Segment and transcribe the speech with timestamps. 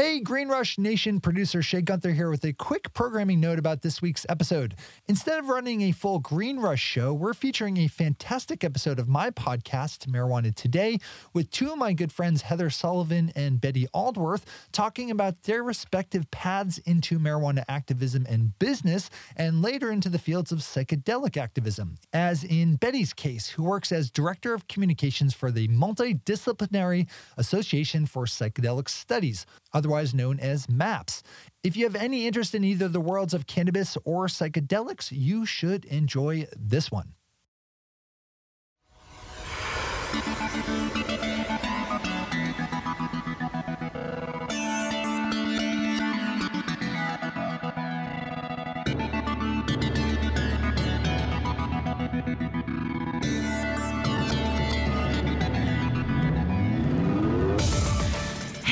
[0.00, 4.00] Hey, Green Rush Nation producer Shay Gunther here with a quick programming note about this
[4.00, 4.76] week's episode.
[5.08, 9.30] Instead of running a full Green Rush show, we're featuring a fantastic episode of my
[9.30, 10.98] podcast, Marijuana Today,
[11.34, 16.30] with two of my good friends, Heather Sullivan and Betty Aldworth, talking about their respective
[16.30, 21.96] paths into marijuana activism and business, and later into the fields of psychedelic activism.
[22.12, 28.26] As in Betty's case, who works as Director of Communications for the Multidisciplinary Association for
[28.26, 31.22] Psychedelic Studies otherwise known as MAPS.
[31.62, 35.84] If you have any interest in either the worlds of cannabis or psychedelics, you should
[35.86, 37.14] enjoy this one.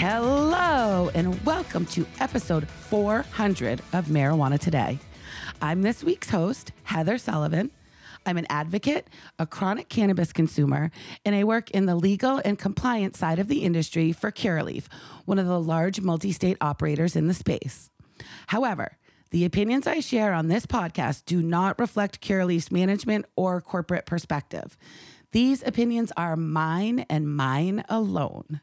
[0.08, 5.00] Hello, and welcome to episode 400 of Marijuana Today.
[5.60, 7.72] I'm this week's host, Heather Sullivan.
[8.24, 9.08] I'm an advocate,
[9.40, 10.92] a chronic cannabis consumer,
[11.24, 14.84] and I work in the legal and compliance side of the industry for Curaleaf,
[15.24, 17.90] one of the large multi state operators in the space.
[18.46, 18.98] However,
[19.32, 24.76] the opinions I share on this podcast do not reflect Curaleaf's management or corporate perspective.
[25.32, 28.60] These opinions are mine and mine alone.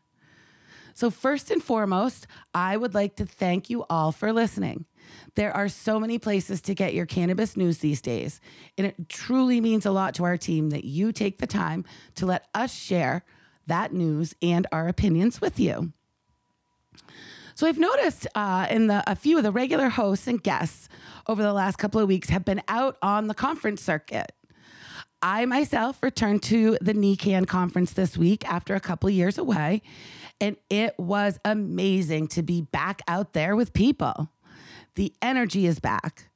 [0.94, 4.86] So, first and foremost, I would like to thank you all for listening.
[5.36, 8.40] There are so many places to get your cannabis news these days,
[8.78, 11.86] and it truly means a lot to our team that you take the time
[12.16, 13.24] to let us share
[13.68, 15.92] that news and our opinions with you.
[17.56, 20.90] So I've noticed uh, in the a few of the regular hosts and guests
[21.28, 24.32] over the last couple of weeks have been out on the conference circuit.
[25.22, 29.82] I myself returned to the NECANN conference this week after a couple years away,
[30.40, 34.30] and it was amazing to be back out there with people.
[34.96, 36.30] The energy is back.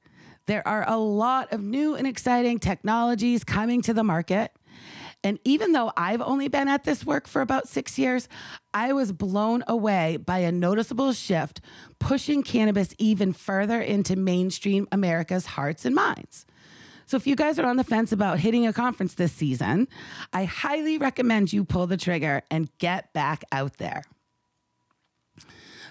[0.48, 4.52] There are a lot of new and exciting technologies coming to the market.
[5.24, 8.30] And even though I've only been at this work for about six years,
[8.74, 11.60] I was blown away by a noticeable shift
[12.00, 16.46] pushing cannabis even further into mainstream America's hearts and minds.
[17.08, 19.88] So if you guys are on the fence about hitting a conference this season,
[20.34, 24.04] I highly recommend you pull the trigger and get back out there.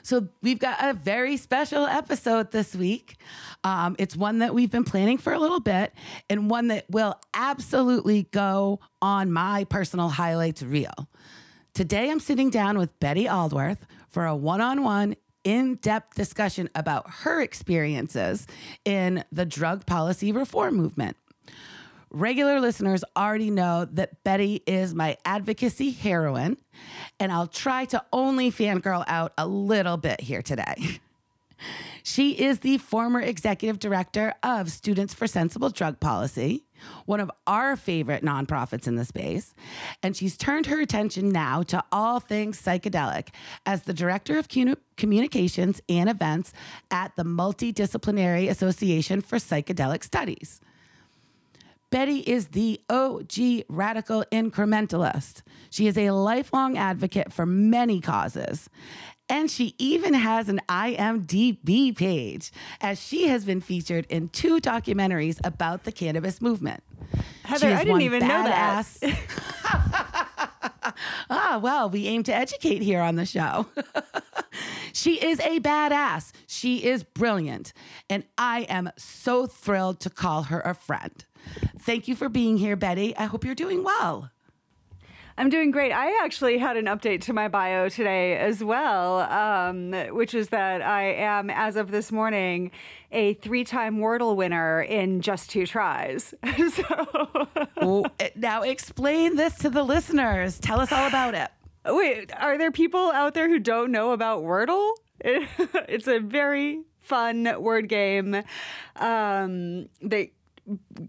[0.02, 3.16] So we've got a very special episode this week.
[3.64, 5.92] Um, it's one that we've been planning for a little bit,
[6.30, 11.08] and one that will absolutely go on my personal highlights reel.
[11.74, 13.78] Today, I'm sitting down with Betty Aldworth
[14.08, 15.16] for a one on one
[15.46, 18.48] in depth discussion about her experiences
[18.84, 21.16] in the drug policy reform movement.
[22.10, 26.56] Regular listeners already know that Betty is my advocacy heroine,
[27.20, 30.74] and I'll try to only fangirl out a little bit here today.
[32.08, 36.64] She is the former executive director of Students for Sensible Drug Policy,
[37.04, 39.56] one of our favorite nonprofits in the space.
[40.04, 43.30] And she's turned her attention now to all things psychedelic
[43.66, 44.46] as the director of
[44.96, 46.52] communications and events
[46.92, 50.60] at the Multidisciplinary Association for Psychedelic Studies.
[51.90, 55.42] Betty is the OG radical incrementalist.
[55.70, 58.68] She is a lifelong advocate for many causes.
[59.28, 65.44] And she even has an IMDb page, as she has been featured in two documentaries
[65.44, 66.82] about the cannabis movement.
[67.44, 68.86] Heather, I didn't even know that.
[71.30, 73.66] ah, well, we aim to educate here on the show.
[74.92, 76.32] she is a badass.
[76.46, 77.72] She is brilliant.
[78.08, 81.24] And I am so thrilled to call her a friend.
[81.78, 83.16] Thank you for being here, Betty.
[83.16, 84.30] I hope you're doing well.
[85.38, 85.92] I'm doing great.
[85.92, 90.80] I actually had an update to my bio today as well, um, which is that
[90.80, 92.70] I am, as of this morning,
[93.12, 96.34] a three time Wordle winner in just two tries.
[96.72, 97.48] so.
[97.76, 100.58] well, eh, now, explain this to the listeners.
[100.58, 101.50] Tell us all about it.
[101.84, 104.92] Wait, are there people out there who don't know about Wordle?
[105.20, 108.42] it's a very fun word game
[108.96, 110.28] um, that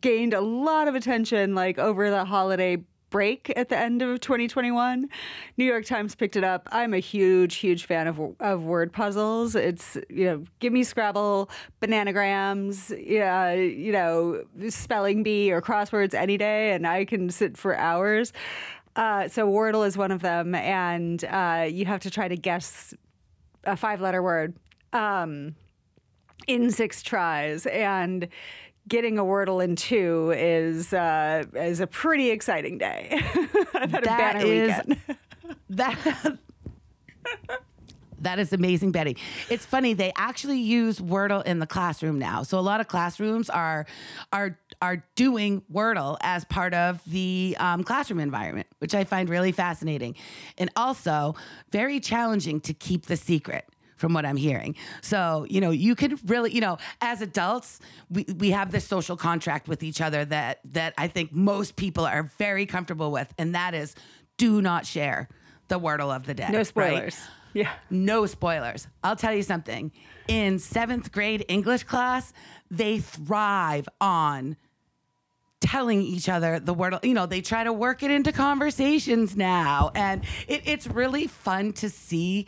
[0.02, 2.78] gained a lot of attention like over the holiday
[3.10, 5.10] break at the end of 2021.
[5.58, 6.68] New York Times picked it up.
[6.72, 9.56] I'm a huge, huge fan of, of word puzzles.
[9.56, 11.50] It's, you know, give me Scrabble,
[11.82, 17.76] bananagrams, yeah, you know, spelling bee or crosswords any day, and I can sit for
[17.76, 18.34] hours.
[18.96, 22.94] Uh, so Wordle is one of them, and uh, you have to try to guess
[23.64, 24.56] a five letter word
[24.94, 25.56] um,
[26.48, 27.68] in six tries.
[27.68, 28.28] And
[28.88, 33.10] getting a Wordle in two is uh, is a pretty exciting day.
[33.74, 35.00] I've had a banner is, weekend.
[35.70, 36.38] that
[38.22, 39.18] That is amazing, Betty.
[39.50, 42.44] It's funny they actually use Wordle in the classroom now.
[42.44, 43.86] So a lot of classrooms are
[44.34, 49.52] are are doing Wordle as part of the um, classroom environment, which I find really
[49.52, 50.16] fascinating,
[50.58, 51.36] and also
[51.72, 53.66] very challenging to keep the secret.
[53.98, 57.80] From what I'm hearing, so you know, you could really, you know, as adults,
[58.10, 62.06] we, we have this social contract with each other that that I think most people
[62.06, 63.96] are very comfortable with, and that is,
[64.38, 65.30] do not share
[65.68, 66.48] the Wordle of the day.
[66.50, 66.68] No right?
[66.68, 67.18] spoilers.
[67.54, 67.72] Yeah.
[67.90, 68.88] No spoilers.
[69.04, 69.92] I'll tell you something.
[70.28, 72.34] In seventh grade English class,
[72.70, 74.58] they thrive on
[75.60, 76.96] telling each other the word.
[77.04, 79.92] You know, they try to work it into conversations now.
[79.96, 82.48] And it, it's really fun to see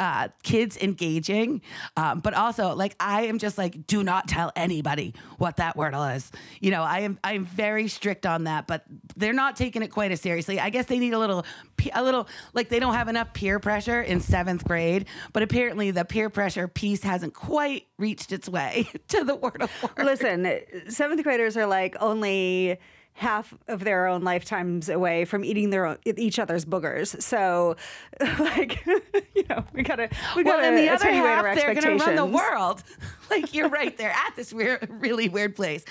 [0.00, 1.60] uh, kids engaging,
[1.98, 6.16] um, but also like I am just like, do not tell anybody what that wordle
[6.16, 6.32] is.
[6.58, 10.10] You know, I am I'm very strict on that, but they're not taking it quite
[10.10, 10.58] as seriously.
[10.58, 11.44] I guess they need a little,
[11.92, 15.04] a little like they don't have enough peer pressure in seventh grade,
[15.34, 19.68] but apparently the peer pressure piece hasn't quite reached its way to the wordle.
[19.82, 20.06] Word.
[20.06, 22.78] Listen, seventh graders are like only
[23.20, 27.20] half of their own lifetimes away from eating their own, each other's boogers.
[27.22, 27.76] So,
[28.38, 28.84] like,
[29.34, 32.24] you know, we gotta we well, gotta and the other half, they're gonna run the
[32.24, 32.82] world.
[33.30, 35.84] like you're right, they're at this weird, really weird place,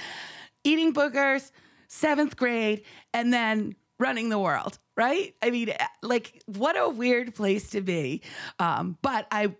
[0.63, 1.51] eating boogers,
[1.87, 2.81] seventh grade,
[3.13, 4.79] and then running the world.
[4.97, 5.35] Right?
[5.41, 5.71] I mean,
[6.01, 8.23] like, what a weird place to be.
[8.57, 9.55] Um, but I.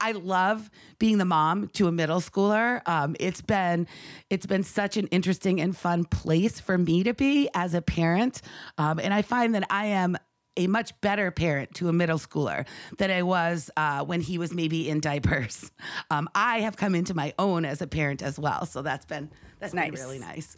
[0.00, 2.86] I love being the mom to a middle schooler.
[2.86, 3.86] Um, it's been
[4.30, 8.42] it's been such an interesting and fun place for me to be as a parent,
[8.78, 10.16] um, and I find that I am
[10.56, 12.66] a much better parent to a middle schooler
[12.98, 15.70] than I was uh, when he was maybe in diapers.
[16.10, 19.30] Um, I have come into my own as a parent as well, so that's been
[19.60, 20.00] that's been Nice.
[20.00, 20.56] really nice.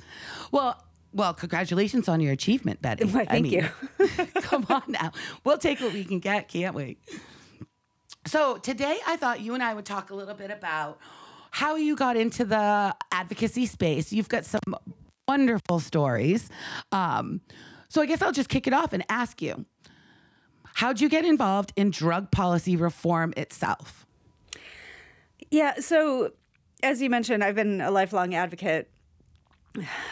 [0.52, 0.82] Well.
[1.16, 3.04] Well, congratulations on your achievement, Betty.
[3.04, 3.68] I thank mean, you.
[4.42, 5.12] come on now.
[5.44, 6.96] We'll take what we can get, can't we?
[8.26, 10.98] So today I thought you and I would talk a little bit about
[11.50, 14.12] how you got into the advocacy space.
[14.12, 14.74] You've got some
[15.28, 16.50] wonderful stories.
[16.90, 17.40] Um,
[17.88, 19.64] so I guess I'll just kick it off and ask you
[20.74, 24.06] how'd you get involved in drug policy reform itself?
[25.50, 25.74] Yeah.
[25.78, 26.32] So,
[26.82, 28.90] as you mentioned, I've been a lifelong advocate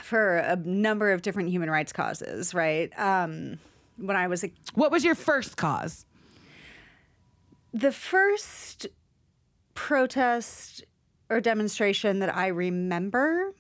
[0.03, 2.55] for a number of different human rights causes.
[2.55, 2.97] Right.
[2.99, 3.59] Um,
[3.97, 6.07] when I was a What was your first cause?
[7.75, 8.87] The first
[9.75, 10.85] protest
[11.31, 13.55] or demonstration that I remember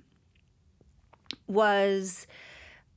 [1.47, 2.26] was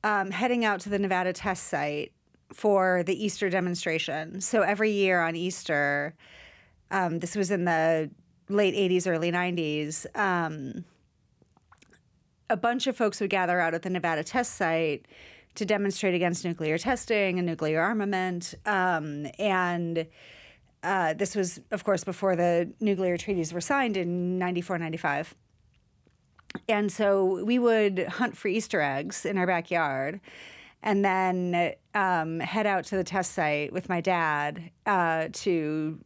[0.04, 2.12] um, heading out to the Nevada test site
[2.54, 4.42] for the Easter demonstration.
[4.42, 6.14] So every year on Easter,
[6.92, 8.12] um, this was in the
[8.50, 10.86] late 80s, early 90s, um,
[12.50, 15.08] a bunch of folks would gather out at the Nevada test site
[15.56, 18.54] to demonstrate against nuclear testing and nuclear armament.
[18.66, 20.06] Um, and
[20.86, 25.36] uh, this was, of course, before the nuclear treaties were signed in 94, 95.
[26.70, 30.22] And so we would hunt for Easter eggs in our backyard
[30.84, 36.00] and then um, head out to the test site with my dad uh, to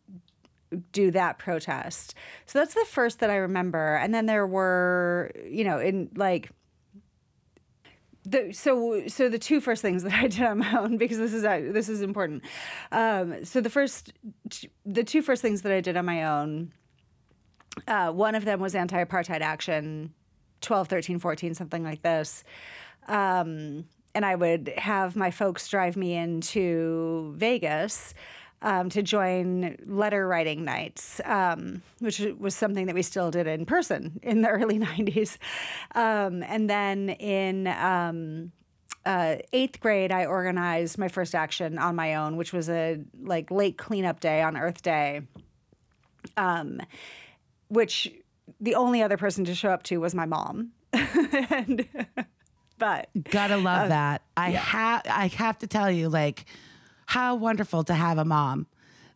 [0.91, 2.15] do that protest.
[2.45, 3.95] So that's the first that I remember.
[3.95, 6.51] And then there were, you know, in like,
[8.29, 11.33] the, so so the two first things that I did on my own because this
[11.33, 12.43] is uh, this is important.
[12.91, 14.13] Um, so the first
[14.85, 16.73] the two first things that I did on my own.
[17.87, 20.13] Uh, one of them was anti-apartheid action,
[20.59, 22.43] 12, 13, 14, something like this.
[23.07, 28.13] Um, and I would have my folks drive me into Vegas
[28.61, 33.65] um, to join letter writing nights, um, which was something that we still did in
[33.65, 35.37] person in the early 90s.
[35.95, 38.51] Um, and then in um,
[39.05, 43.49] uh, eighth grade, I organized my first action on my own, which was a like
[43.49, 45.21] late cleanup day on Earth Day,
[46.35, 46.81] um,
[47.69, 48.11] which
[48.59, 50.71] the only other person to show up to was my mom.
[50.93, 51.87] and,
[52.77, 54.23] but Gotta love that.
[54.35, 56.45] I have I have to tell you, like,
[57.09, 58.67] how wonderful to have a mom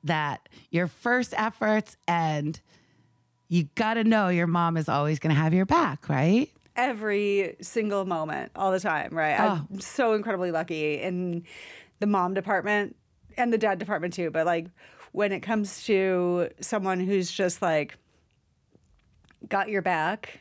[0.03, 2.59] that your first efforts and
[3.47, 6.49] you gotta know your mom is always gonna have your back, right?
[6.75, 9.37] every single moment, all the time, right?
[9.39, 9.65] Oh.
[9.69, 11.43] I'm so incredibly lucky in
[11.99, 12.95] the mom department
[13.37, 14.31] and the dad department too.
[14.31, 14.67] But like
[15.11, 17.97] when it comes to someone who's just like
[19.47, 20.39] got your back,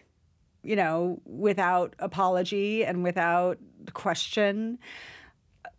[0.63, 3.59] you know, without apology and without
[3.93, 4.79] question,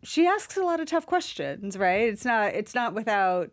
[0.03, 2.07] she asks a lot of tough questions, right?
[2.07, 3.51] It's not it's not without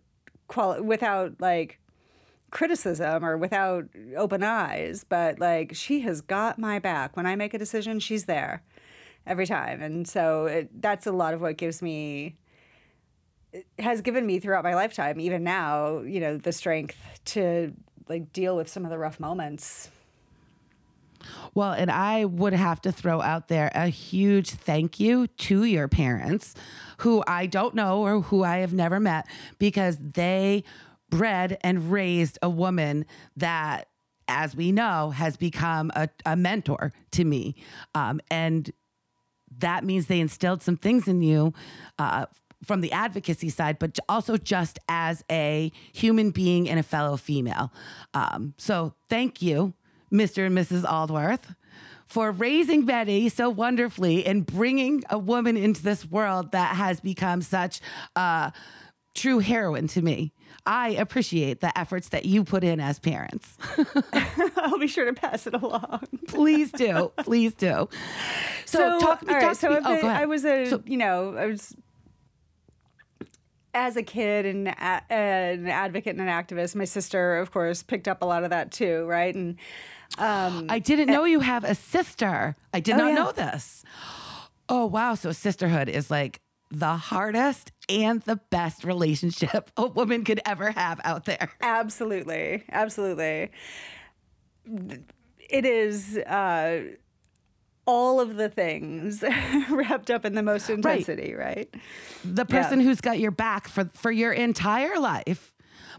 [0.48, 1.78] quali- without like
[2.50, 3.84] criticism or without
[4.16, 7.16] open eyes, but like she has got my back.
[7.16, 8.62] When I make a decision, she's there
[9.26, 9.80] every time.
[9.80, 12.36] And so it, that's a lot of what gives me
[13.78, 17.72] has given me throughout my lifetime, even now, you know, the strength to
[18.08, 19.90] like deal with some of the rough moments.
[21.54, 25.88] Well, and I would have to throw out there a huge thank you to your
[25.88, 26.54] parents,
[26.98, 29.26] who I don't know or who I have never met,
[29.58, 30.64] because they
[31.08, 33.04] bred and raised a woman
[33.36, 33.88] that,
[34.28, 37.56] as we know, has become a, a mentor to me.
[37.94, 38.70] Um, and
[39.58, 41.52] that means they instilled some things in you
[41.98, 42.26] uh,
[42.64, 47.72] from the advocacy side, but also just as a human being and a fellow female.
[48.14, 49.72] Um, so thank you,
[50.12, 50.46] Mr.
[50.46, 50.82] and Mrs.
[50.84, 51.54] Aldworth.
[52.06, 57.40] For raising Betty so wonderfully and bringing a woman into this world that has become
[57.40, 57.80] such
[58.16, 58.52] a
[59.14, 60.32] true heroine to me.
[60.66, 63.56] I appreciate the efforts that you put in as parents.
[64.56, 66.00] I'll be sure to pass it along.
[66.26, 67.12] Please do.
[67.18, 67.88] Please do.
[68.66, 69.80] So, talk, all right, talk so to me.
[69.84, 70.22] Oh, go ahead.
[70.22, 71.74] I was a, So- you know, I was
[73.72, 76.74] as a kid and a, an advocate and an activist.
[76.74, 79.34] My sister, of course, picked up a lot of that too, right?
[79.34, 79.56] And
[80.18, 82.56] um, I didn't know you have a sister.
[82.74, 83.14] I did Oh, not yeah.
[83.14, 83.84] know this.
[84.68, 85.14] Oh, wow.
[85.14, 86.40] So sisterhood is like
[86.70, 91.50] the hardest and the best relationship a woman could ever have out there.
[91.60, 93.50] Absolutely, absolutely.
[95.38, 96.82] It is uh,
[97.86, 99.24] all of the things
[99.70, 101.72] wrapped up in the most intensity, right?
[102.24, 105.49] The person who's got your back for for your entire life.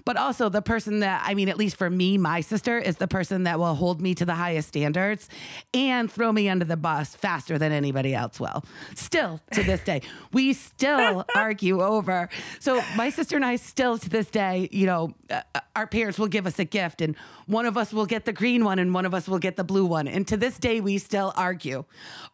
[0.06, 3.08] But also the person that I mean, at least for me, my sister is the
[3.08, 5.30] person that will hold me to the highest standards
[5.74, 8.64] and throw me under the bus faster than anybody else will.
[8.96, 10.02] Still to this day,
[10.34, 12.30] we still argue over.
[12.60, 15.42] So my sister and I still to this day, you know, uh,
[15.76, 17.16] our parents will give us a gift, and
[17.48, 19.64] one of us will get the green one, and one of us will get the
[19.64, 20.08] blue one.
[20.08, 21.86] And to this day, we still argue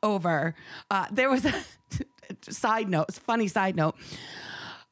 [0.02, 0.56] over.
[0.90, 1.54] Uh, there was a
[2.50, 3.96] side note, funny side note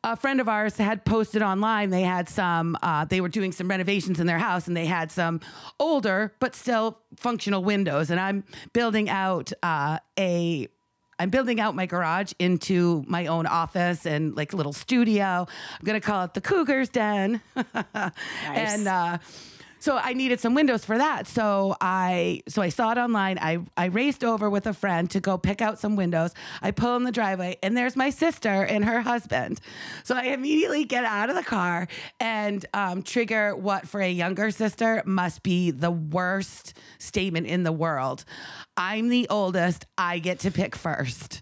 [0.05, 3.67] a friend of ours had posted online they had some uh, they were doing some
[3.67, 5.39] renovations in their house and they had some
[5.79, 8.09] older but still functional windows.
[8.11, 10.67] And i'm building out uh, a
[11.17, 15.47] i'm building out my garage into my own office and like a little studio.
[15.79, 17.41] I'm gonna call it the cougars den.
[18.45, 19.17] And uh,
[19.79, 21.27] so I needed some windows for that.
[21.27, 23.37] So I so I saw it online.
[23.39, 26.33] I I raced over with a friend to go pick out some windows.
[26.61, 29.59] I pull in the driveway and there's my sister and her husband.
[30.03, 31.87] So I immediately get out of the car
[32.19, 37.71] and um, trigger what for a younger sister must be the worst statement in the
[37.71, 38.25] world.
[38.77, 39.85] I'm the oldest.
[39.97, 41.41] I get to pick first.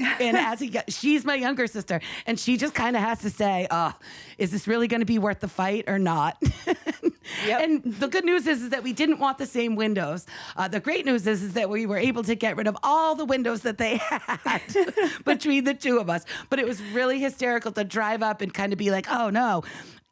[0.00, 3.30] And as he got, she's my younger sister, and she just kind of has to
[3.30, 3.92] say, "Oh,
[4.38, 6.42] is this really going to be worth the fight or not?"
[7.46, 7.60] Yep.
[7.60, 10.26] And the good news is, is that we didn't want the same windows.
[10.56, 13.14] Uh, the great news is, is that we were able to get rid of all
[13.14, 14.62] the windows that they had
[15.24, 16.24] between the two of us.
[16.48, 19.62] But it was really hysterical to drive up and kind of be like, "Oh no."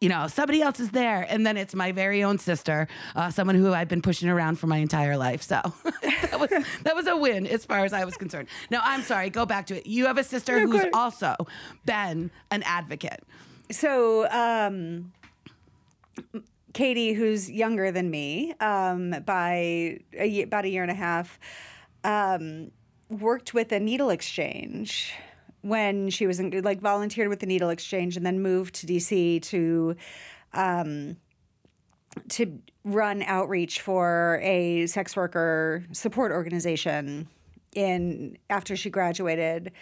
[0.00, 2.87] You know, somebody else is there, and then it's my very own sister,
[3.17, 5.43] uh, someone who I've been pushing around for my entire life.
[5.43, 6.50] So that was
[6.85, 8.49] that was a win as far as I was concerned.
[8.71, 9.28] Now I'm sorry.
[9.28, 9.87] Go back to it.
[9.87, 11.35] You have a sister who's also
[11.85, 13.25] been an advocate.
[13.71, 15.12] So, um,
[16.73, 21.38] Katie, who's younger than me um, by a, about a year and a half,
[22.05, 22.71] um,
[23.11, 25.12] worked with a needle exchange
[25.62, 29.43] when she was in, like volunteered with the needle exchange and then moved to DC
[29.43, 29.97] to
[30.55, 31.17] um,
[32.29, 37.29] to run outreach for a sex worker support organization
[37.75, 39.73] in after she graduated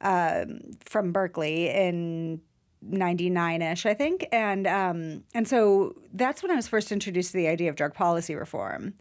[0.00, 2.40] um, from Berkeley in
[2.88, 4.26] 99ish I think.
[4.32, 7.94] And um, and so that's when I was first introduced to the idea of drug
[7.94, 8.94] policy reform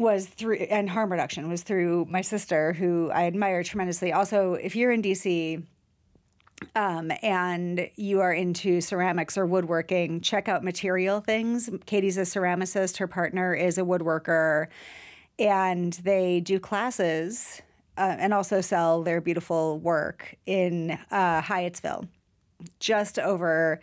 [0.00, 4.74] was through and harm reduction was through my sister who I admire tremendously also if
[4.74, 5.62] you're in DC
[6.74, 11.70] um, and you are into ceramics or woodworking, check out Material Things.
[11.86, 14.66] Katie's a ceramicist, her partner is a woodworker,
[15.38, 17.62] and they do classes
[17.96, 22.08] uh, and also sell their beautiful work in uh, Hyattsville,
[22.78, 23.80] just over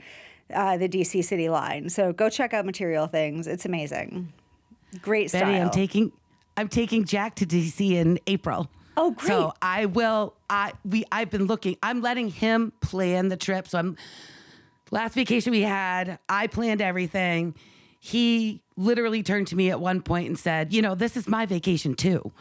[0.54, 1.90] uh, the DC city line.
[1.90, 3.48] So go check out Material Things.
[3.48, 4.32] It's amazing.
[5.02, 5.42] Great style.
[5.42, 6.12] Betty, I'm taking
[6.56, 8.70] I'm taking Jack to DC in April.
[8.98, 9.28] Oh, great.
[9.28, 10.34] So I will.
[10.50, 11.78] I we I've been looking.
[11.84, 13.68] I'm letting him plan the trip.
[13.68, 13.98] So I'm.
[14.90, 17.56] Last vacation we had, I planned everything.
[18.00, 21.46] He literally turned to me at one point and said, "You know, this is my
[21.46, 22.32] vacation too."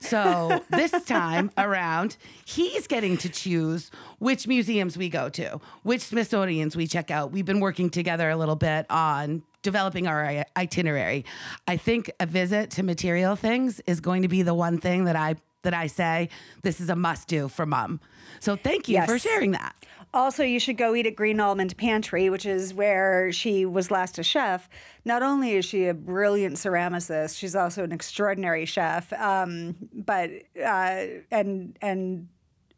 [0.00, 6.76] So this time around, he's getting to choose which museums we go to, which Smithsonian's
[6.76, 7.32] we check out.
[7.32, 11.24] We've been working together a little bit on developing our itinerary.
[11.66, 15.16] I think a visit to material things is going to be the one thing that
[15.16, 16.28] I that I say
[16.62, 18.00] this is a must do for mom.
[18.40, 19.74] So thank you for sharing that.
[20.14, 24.18] Also, you should go eat at Green Almond Pantry, which is where she was last
[24.18, 24.68] a chef.
[25.04, 29.12] Not only is she a brilliant ceramicist, she's also an extraordinary chef.
[29.12, 32.28] Um, but uh, and and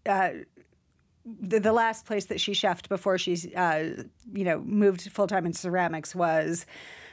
[0.06, 0.30] uh,
[1.24, 3.84] the, the last place that she chefed before she, uh,
[4.32, 6.66] you know, moved full time into ceramics was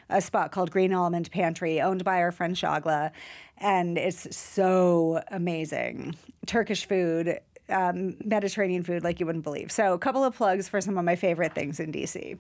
[0.10, 3.12] a spot called Green Almond Pantry, owned by our friend Shagla,
[3.60, 6.16] and it's so amazing.
[6.46, 9.72] Turkish food, um, Mediterranean food, like you wouldn't believe.
[9.72, 12.38] So, a couple of plugs for some of my favorite things in DC.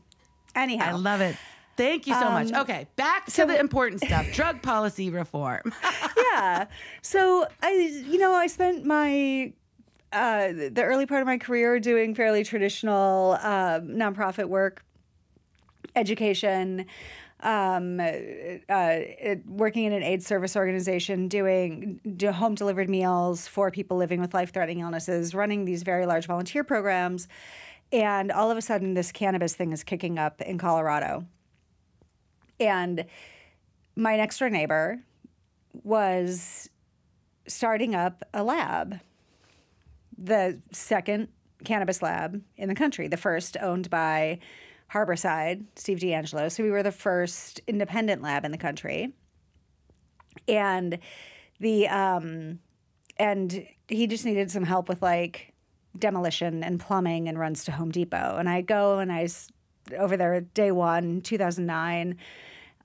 [0.56, 1.36] Anyhow, I love it.
[1.76, 2.52] Thank you so much.
[2.52, 5.62] Um, Okay, back to so- the important stuff drug policy reform.
[6.34, 6.66] yeah.
[7.04, 7.72] So I,
[8.08, 9.54] you know, I spent my
[10.12, 14.84] uh, the early part of my career doing fairly traditional um, nonprofit work,
[15.96, 16.86] education.
[17.42, 18.96] Um, uh,
[19.46, 24.34] working in an AIDS service organization, doing do home delivered meals for people living with
[24.34, 27.28] life threatening illnesses, running these very large volunteer programs,
[27.92, 31.26] and all of a sudden, this cannabis thing is kicking up in Colorado.
[32.60, 33.06] And
[33.96, 35.04] my next door neighbor
[35.84, 36.70] was
[37.48, 39.00] starting up a lab,
[40.18, 41.30] the second
[41.64, 44.40] cannabis lab in the country, the first owned by
[44.92, 46.52] Harborside, Steve DeAngelo.
[46.52, 49.14] So we were the first independent lab in the country.
[50.48, 51.00] And
[51.60, 52.60] the um
[53.18, 55.54] and he just needed some help with like
[55.98, 58.38] demolition and plumbing and runs to Home Depot.
[58.38, 59.28] And I go and I
[59.98, 62.18] over there day one, 2009.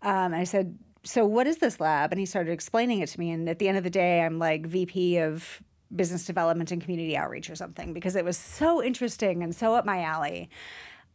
[0.03, 3.31] Um, I said, "So what is this lab?" And he started explaining it to me.
[3.31, 5.63] And at the end of the day, I'm like VP of
[5.95, 9.85] business development and community outreach or something because it was so interesting and so up
[9.85, 10.49] my alley,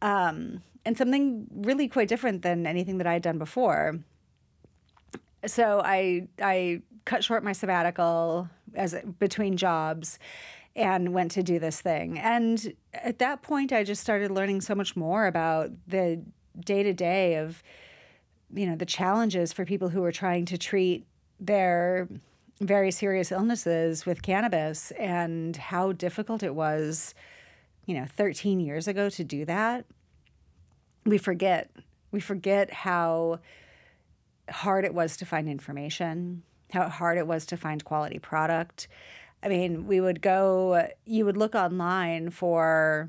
[0.02, 4.00] um, and something really quite different than anything that I had done before.
[5.44, 10.18] So I I cut short my sabbatical as between jobs
[10.74, 12.18] and went to do this thing.
[12.18, 16.22] And at that point, I just started learning so much more about the
[16.58, 17.62] day to day of,
[18.54, 21.06] you know, the challenges for people who are trying to treat
[21.38, 22.08] their
[22.60, 27.14] very serious illnesses with cannabis and how difficult it was,
[27.84, 29.84] you know, 13 years ago to do that.
[31.08, 31.70] We forget.
[32.10, 33.40] We forget how
[34.50, 38.88] hard it was to find information, how hard it was to find quality product.
[39.42, 43.08] I mean, we would go, you would look online for,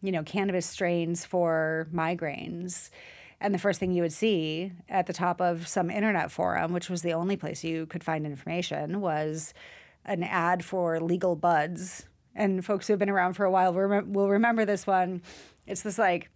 [0.00, 2.90] you know, cannabis strains for migraines.
[3.40, 6.88] And the first thing you would see at the top of some internet forum, which
[6.88, 9.54] was the only place you could find information, was
[10.04, 12.06] an ad for legal buds.
[12.34, 15.22] And folks who have been around for a while will remember this one.
[15.66, 16.30] It's this like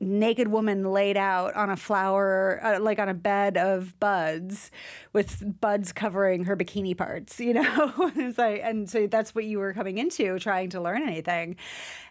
[0.00, 4.70] naked woman laid out on a flower, uh, like on a bed of buds,
[5.12, 7.38] with buds covering her bikini parts.
[7.38, 11.02] You know, it's like, and so that's what you were coming into, trying to learn
[11.02, 11.56] anything.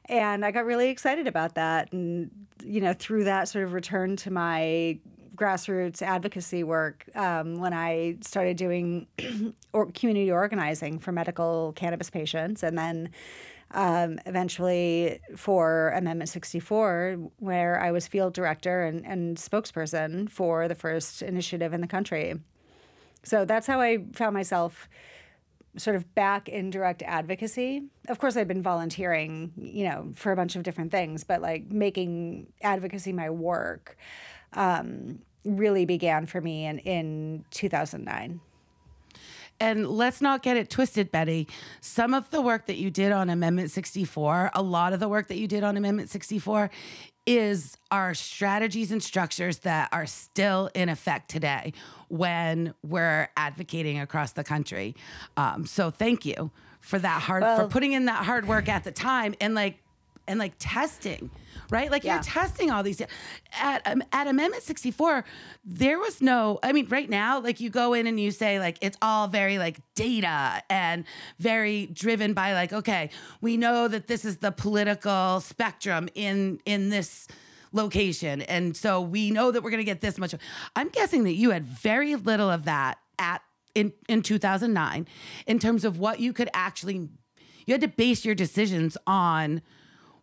[0.06, 2.30] And I got really excited about that, and
[2.63, 4.99] you know, through that sort of return to my
[5.36, 9.08] grassroots advocacy work um, when I started doing
[9.93, 13.10] community organizing for medical cannabis patients, and then
[13.71, 20.75] um, eventually for Amendment 64, where I was field director and, and spokesperson for the
[20.75, 22.39] first initiative in the country.
[23.23, 24.89] So that's how I found myself
[25.77, 27.84] sort of back in direct advocacy.
[28.08, 31.71] Of course, I'd been volunteering, you know, for a bunch of different things, but like
[31.71, 33.97] making advocacy my work
[34.53, 38.39] um, really began for me in, in 2009.
[39.60, 41.48] And let's not get it twisted, Betty.
[41.82, 45.28] Some of the work that you did on Amendment 64, a lot of the work
[45.28, 46.69] that you did on Amendment 64
[47.26, 51.74] is our strategies and structures that are still in effect today
[52.08, 54.95] when we're advocating across the country.
[55.38, 58.91] Um, so thank you for that hard for putting in that hard work at the
[58.91, 59.78] time and like
[60.28, 61.30] and like testing,
[61.69, 61.89] right?
[61.91, 62.15] Like Yeah.
[62.15, 63.01] you're testing all these
[63.60, 65.23] at um, at Amendment 64.
[65.63, 66.60] There was no.
[66.63, 69.58] I mean, right now, like you go in and you say like it's all very
[69.58, 71.05] like data and
[71.39, 73.10] very driven by like okay,
[73.41, 77.27] we know that this is the political spectrum in in this
[77.71, 80.34] location, and so we know that we're going to get this much.
[80.75, 83.41] I'm guessing that you had very little of that at
[83.75, 85.08] in in 2009
[85.45, 87.08] in terms of what you could actually
[87.65, 89.62] you had to base your decisions on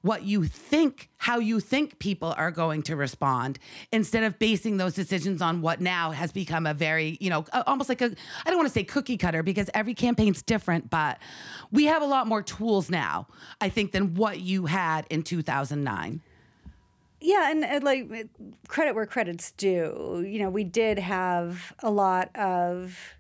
[0.03, 3.59] what you think how you think people are going to respond
[3.93, 7.89] instead of basing those decisions on what now has become a very you know almost
[7.89, 8.07] like a
[8.45, 11.19] i don't want to say cookie cutter because every campaign's different but
[11.73, 13.27] we have a lot more tools now
[13.61, 16.21] i think than what you had in 2009
[17.21, 18.29] Yeah, and, and like
[18.69, 20.25] credit where credit's due.
[20.27, 23.15] You know, we did have a lot of.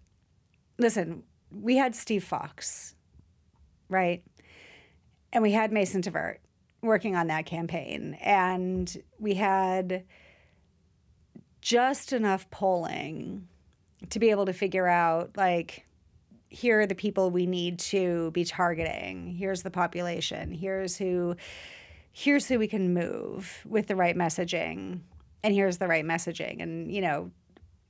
[0.78, 2.94] Listen, we had Steve Fox,
[3.88, 4.22] right?
[5.32, 6.36] And we had Mason Tvert.
[6.86, 10.04] Working on that campaign, and we had
[11.60, 13.48] just enough polling
[14.10, 15.84] to be able to figure out like
[16.48, 19.34] here are the people we need to be targeting.
[19.34, 20.52] Here's the population.
[20.52, 21.36] Here's who
[22.12, 25.00] here's who we can move with the right messaging.
[25.42, 26.62] And here's the right messaging.
[26.62, 27.30] And you know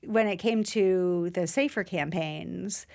[0.07, 2.87] when it came to the safer campaigns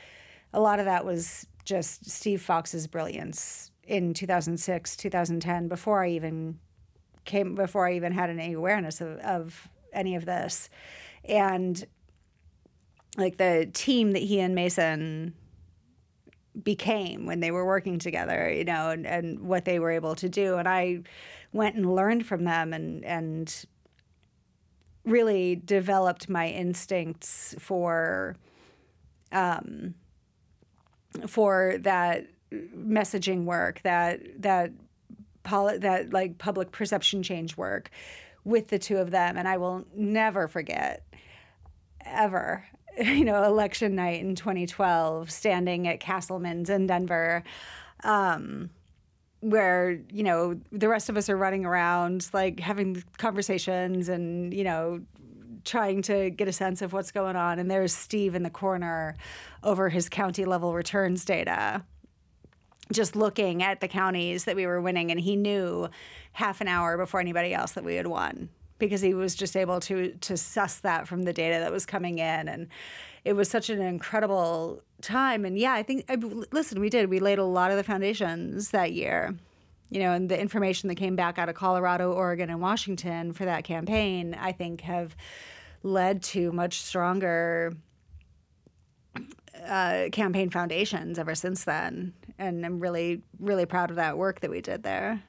[0.53, 6.59] a lot of that was just steve fox's brilliance in 2006 2010 before i even
[7.25, 10.69] came before i even had any awareness of, of any of this
[11.25, 11.85] and
[13.17, 15.33] like the team that he and mason
[16.63, 20.29] became when they were working together, you know, and, and what they were able to
[20.29, 20.57] do.
[20.57, 21.01] And I
[21.53, 23.65] went and learned from them and and
[25.03, 28.35] really developed my instincts for
[29.31, 29.95] um
[31.27, 34.71] for that messaging work, that that
[35.43, 37.89] poli- that like public perception change work
[38.43, 41.05] with the two of them and I will never forget
[42.03, 42.65] ever
[42.97, 47.43] you know, election night in 2012, standing at Casselman's in Denver,
[48.03, 48.69] um,
[49.39, 54.63] where, you know, the rest of us are running around, like having conversations and, you
[54.63, 55.01] know,
[55.63, 57.59] trying to get a sense of what's going on.
[57.59, 59.15] And there's Steve in the corner
[59.63, 61.83] over his county level returns data,
[62.91, 65.11] just looking at the counties that we were winning.
[65.11, 65.89] And he knew
[66.33, 68.49] half an hour before anybody else that we had won
[68.81, 72.17] because he was just able to to suss that from the data that was coming
[72.17, 72.67] in and
[73.23, 76.03] it was such an incredible time and yeah i think
[76.51, 79.35] listen we did we laid a lot of the foundations that year
[79.91, 83.45] you know and the information that came back out of colorado oregon and washington for
[83.45, 85.15] that campaign i think have
[85.83, 87.73] led to much stronger
[89.67, 94.49] uh, campaign foundations ever since then and i'm really really proud of that work that
[94.49, 95.21] we did there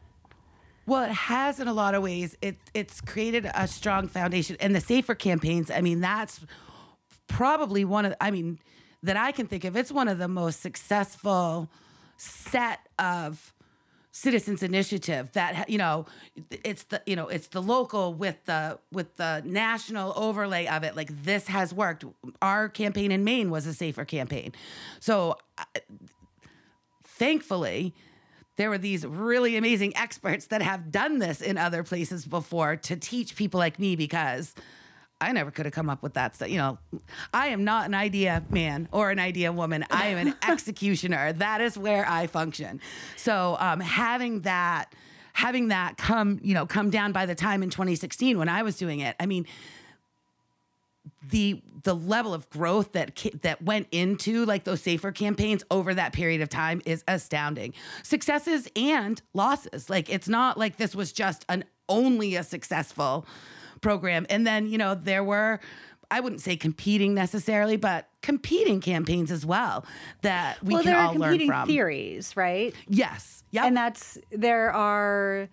[0.85, 2.37] well, it has in a lot of ways.
[2.43, 5.71] It it's created a strong foundation, and the safer campaigns.
[5.71, 6.41] I mean, that's
[7.29, 8.15] probably one of.
[8.21, 8.59] I mean,
[9.03, 9.77] that I can think of.
[9.77, 11.69] It's one of the most successful
[12.17, 13.55] set of
[14.13, 16.05] citizens initiative that you know
[16.51, 20.95] it's the you know it's the local with the with the national overlay of it
[20.95, 22.05] like this has worked.
[22.41, 24.53] Our campaign in maine was a safer campaign.
[25.01, 25.65] So uh,
[27.05, 27.95] thankfully
[28.57, 32.97] there were these really amazing experts that have done this in other places before to
[32.97, 34.55] teach people like me because
[35.23, 36.49] I never could have come up with that stuff.
[36.49, 36.79] You know,
[37.33, 39.87] I am not an idea man or an idea woman.
[39.91, 41.33] I am an executioner.
[41.35, 42.81] That is where I function.
[43.17, 44.95] So um, having that,
[45.33, 48.77] having that come, you know, come down by the time in 2016 when I was
[48.77, 49.15] doing it.
[49.21, 49.47] I mean,
[51.31, 56.13] the the level of growth that that went into like those safer campaigns over that
[56.13, 57.75] period of time is astounding.
[58.03, 59.89] Successes and losses.
[59.89, 63.27] Like it's not like this was just an only a successful
[63.83, 64.27] program.
[64.31, 65.61] And then, you know, there were
[66.13, 69.87] I wouldn't say competing necessarily, but competing campaigns as well
[70.21, 71.69] that we well, can there all are competing learn from.
[71.69, 72.75] theories, right?
[72.87, 73.45] Yes.
[73.51, 73.65] Yeah.
[73.65, 75.49] And that's there are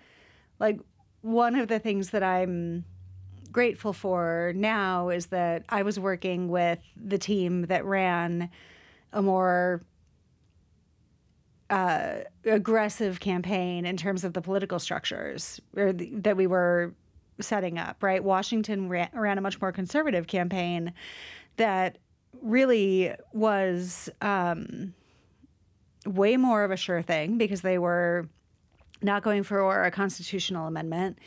[0.59, 0.81] like
[1.21, 2.83] one of the things that I'm
[3.53, 8.49] grateful for now is that I was working with the team that ran
[9.13, 9.81] a more
[11.69, 12.15] uh,
[12.45, 16.93] aggressive campaign in terms of the political structures the, that we were
[17.41, 18.23] setting up, right?
[18.23, 20.93] Washington ran, ran, a much more conservative campaign
[21.57, 21.97] that
[22.41, 24.93] really was um,
[26.05, 28.27] way more of a sure thing because they were
[29.01, 31.17] not going for a constitutional amendment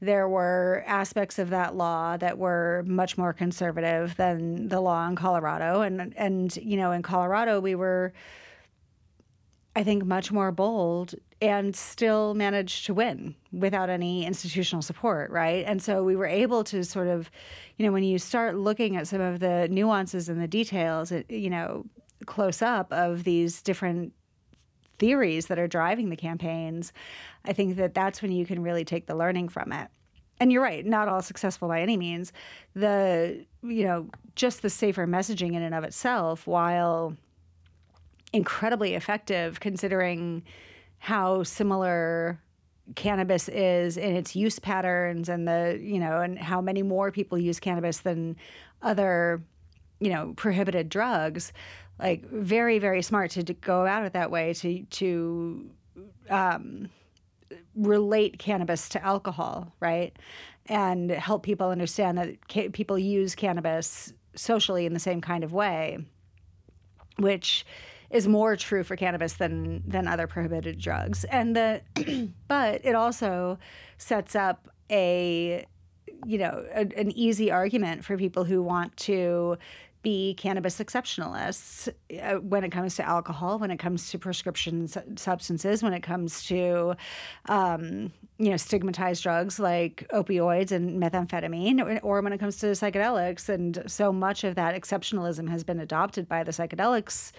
[0.00, 5.16] there were aspects of that law that were much more conservative than the law in
[5.16, 8.12] Colorado and and you know in Colorado we were
[9.74, 15.64] I think much more bold and still managed to win without any institutional support, right?
[15.66, 17.30] And so we were able to sort of,
[17.76, 21.50] you know, when you start looking at some of the nuances and the details, you
[21.50, 21.84] know,
[22.26, 24.12] close up of these different
[24.98, 26.92] theories that are driving the campaigns,
[27.44, 29.88] I think that that's when you can really take the learning from it.
[30.40, 32.32] And you're right, not all successful by any means.
[32.74, 37.16] The, you know, just the safer messaging in and of itself, while
[38.32, 40.42] incredibly effective considering
[40.98, 42.40] how similar
[42.94, 47.38] cannabis is in its use patterns and the, you know, and how many more people
[47.38, 48.36] use cannabis than
[48.82, 49.42] other,
[50.00, 51.52] you know, prohibited drugs
[51.98, 55.70] like very very smart to, to go about it that way to to
[56.30, 56.88] um,
[57.74, 60.16] relate cannabis to alcohol, right?
[60.66, 65.52] And help people understand that ca- people use cannabis socially in the same kind of
[65.52, 65.98] way,
[67.18, 67.64] which
[68.10, 71.24] is more true for cannabis than than other prohibited drugs.
[71.24, 71.82] And the
[72.48, 73.58] but it also
[73.98, 75.66] sets up a
[76.26, 79.58] you know a, an easy argument for people who want to
[80.02, 81.88] be cannabis exceptionalists
[82.22, 86.02] uh, when it comes to alcohol, when it comes to prescription su- substances, when it
[86.02, 86.94] comes to,
[87.48, 92.66] um, you know, stigmatized drugs like opioids and methamphetamine, or, or when it comes to
[92.66, 93.48] psychedelics.
[93.48, 97.32] And so much of that exceptionalism has been adopted by the psychedelics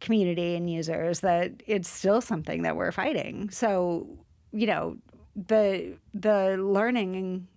[0.00, 3.50] community and users that it's still something that we're fighting.
[3.50, 4.06] So,
[4.52, 4.96] you know,
[5.34, 7.48] the the learning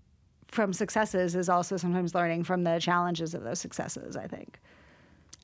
[0.47, 4.59] from successes is also sometimes learning from the challenges of those successes, I think.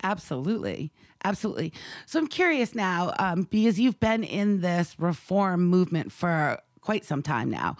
[0.02, 0.92] Absolutely.
[1.24, 1.74] Absolutely.
[2.06, 7.22] So I'm curious now, um, because you've been in this reform movement for quite some
[7.22, 7.78] time now.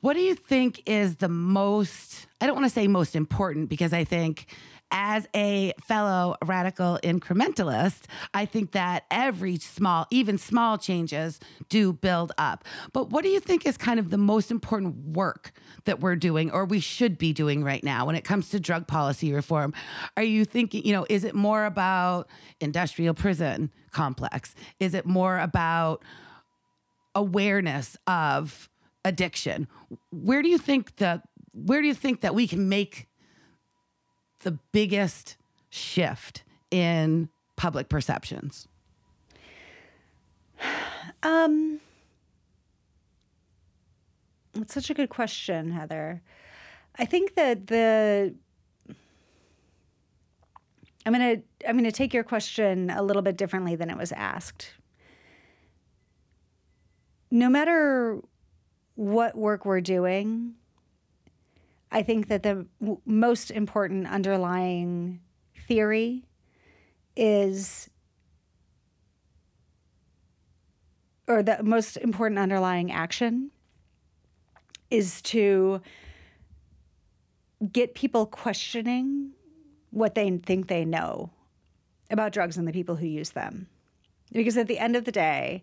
[0.00, 3.92] What do you think is the most, I don't want to say most important because
[3.92, 4.46] I think
[4.92, 8.02] as a fellow radical incrementalist,
[8.34, 12.64] I think that every small, even small changes do build up.
[12.92, 15.52] But what do you think is kind of the most important work
[15.86, 18.86] that we're doing or we should be doing right now when it comes to drug
[18.86, 19.72] policy reform?
[20.16, 22.28] Are you thinking, you know, is it more about
[22.60, 24.54] industrial prison complex?
[24.78, 26.04] Is it more about
[27.14, 28.68] awareness of
[29.04, 29.68] addiction?
[30.10, 31.22] Where do you think that
[31.54, 33.08] where do you think that we can make
[34.42, 35.36] the biggest
[35.70, 38.68] shift in public perceptions?
[41.24, 41.78] Um,
[44.56, 46.20] it's such a good question, Heather.
[46.98, 48.34] I think that the
[51.04, 54.72] I'm gonna I'm gonna take your question a little bit differently than it was asked.
[57.30, 58.20] No matter
[58.94, 60.54] what work we're doing,
[61.92, 65.20] I think that the w- most important underlying
[65.68, 66.24] theory
[67.14, 67.90] is,
[71.28, 73.50] or the most important underlying action
[74.90, 75.82] is to
[77.70, 79.32] get people questioning
[79.90, 81.30] what they think they know
[82.10, 83.68] about drugs and the people who use them.
[84.32, 85.62] Because at the end of the day,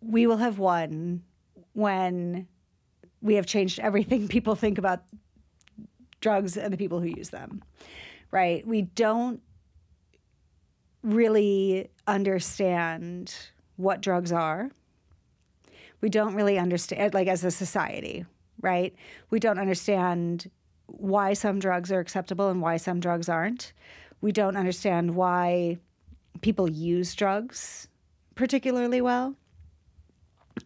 [0.00, 1.22] we will have won
[1.74, 2.48] when
[3.22, 5.02] we have changed everything people think about
[6.20, 7.62] drugs and the people who use them,
[8.30, 8.66] right?
[8.66, 9.40] We don't
[11.02, 13.34] really understand
[13.76, 14.70] what drugs are.
[16.00, 18.24] We don't really understand, like as a society,
[18.60, 18.94] right?
[19.30, 20.50] We don't understand
[20.86, 23.72] why some drugs are acceptable and why some drugs aren't.
[24.20, 25.78] We don't understand why
[26.40, 27.88] people use drugs
[28.34, 29.34] particularly well.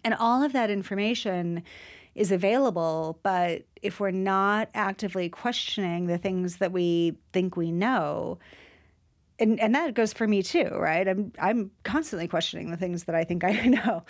[0.05, 1.63] And all of that information
[2.15, 8.39] is available, but if we're not actively questioning the things that we think we know,
[9.39, 11.09] and, and that goes for me too, right?
[11.09, 14.05] I'm I'm constantly questioning the things that I think I know.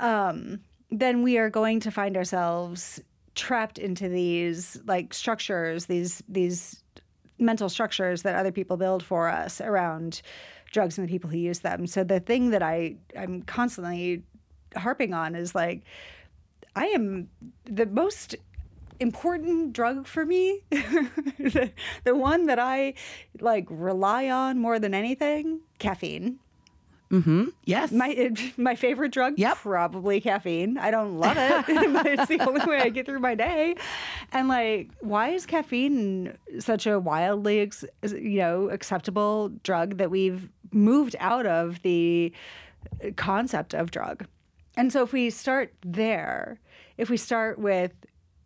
[0.00, 3.00] Um, then we are going to find ourselves
[3.34, 6.82] trapped into these like structures, these these
[7.38, 10.22] mental structures that other people build for us around
[10.72, 11.86] drugs and the people who use them.
[11.86, 14.22] So the thing that I I'm constantly
[14.76, 15.82] harping on is like
[16.78, 17.28] I am
[17.64, 18.36] the most
[19.00, 21.70] important drug for me the,
[22.02, 22.94] the one that i
[23.40, 26.38] like rely on more than anything caffeine
[27.10, 27.44] Mm-hmm.
[27.64, 27.90] Yes.
[27.90, 28.10] my
[28.58, 29.56] my favorite drug Yep.
[29.58, 33.34] probably caffeine i don't love it but it's the only way i get through my
[33.34, 33.76] day
[34.32, 40.50] and like why is caffeine such a wildly ex- you know acceptable drug that we've
[40.72, 42.30] moved out of the
[43.16, 44.26] concept of drug
[44.76, 46.60] and so if we start there
[46.98, 47.92] if we start with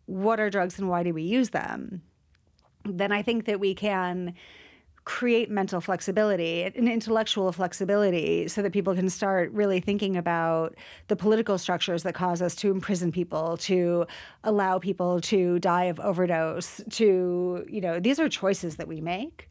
[0.05, 2.01] what are drugs and why do we use them
[2.85, 4.33] then i think that we can
[5.05, 10.75] create mental flexibility and intellectual flexibility so that people can start really thinking about
[11.09, 14.05] the political structures that cause us to imprison people to
[14.45, 19.49] allow people to die of overdose to you know these are choices that we make.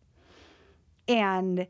[1.09, 1.67] And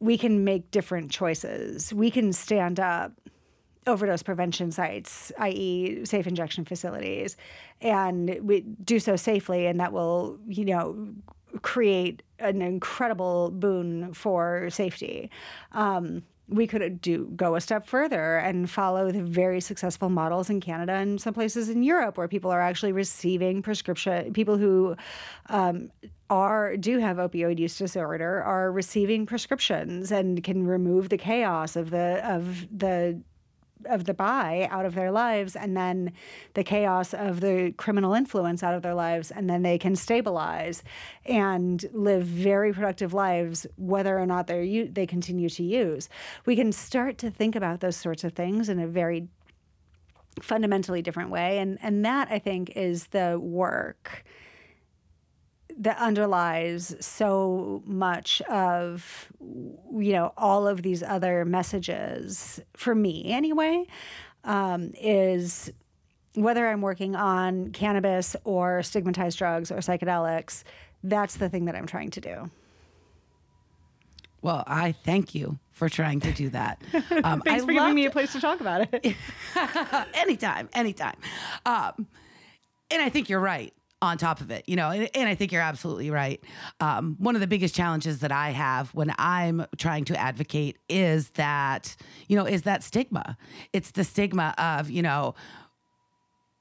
[0.00, 1.92] we can make different choices.
[1.92, 3.12] We can stand up
[3.86, 7.36] overdose prevention sites, i.e., safe injection facilities,
[7.80, 11.08] and we do so safely, and that will, you know,
[11.62, 15.30] create an incredible boon for safety.
[15.72, 20.60] Um, we could do go a step further and follow the very successful models in
[20.60, 24.32] Canada and some places in Europe where people are actually receiving prescription.
[24.32, 24.96] People who
[25.48, 25.90] um,
[26.28, 31.90] are do have opioid use disorder are receiving prescriptions and can remove the chaos of
[31.90, 33.20] the of the
[33.86, 36.12] of the buy out of their lives and then
[36.54, 40.82] the chaos of the criminal influence out of their lives and then they can stabilize
[41.26, 46.08] and live very productive lives whether or not they're they continue to use.
[46.46, 49.28] We can start to think about those sorts of things in a very
[50.40, 54.24] fundamentally different way and and that i think is the work
[55.78, 63.84] that underlies so much of you know all of these other messages for me anyway
[64.44, 65.72] um, is
[66.34, 70.64] whether i'm working on cannabis or stigmatized drugs or psychedelics
[71.04, 72.50] that's the thing that i'm trying to do
[74.42, 76.82] well, I thank you for trying to do that.
[77.24, 79.14] Um, Thanks I for giving me a place to talk about it.
[80.14, 81.14] anytime, anytime.
[81.64, 82.08] Um,
[82.90, 85.52] and I think you're right on top of it, you know, and, and I think
[85.52, 86.42] you're absolutely right.
[86.80, 91.30] Um, one of the biggest challenges that I have when I'm trying to advocate is
[91.30, 93.38] that, you know, is that stigma.
[93.72, 95.36] It's the stigma of, you know,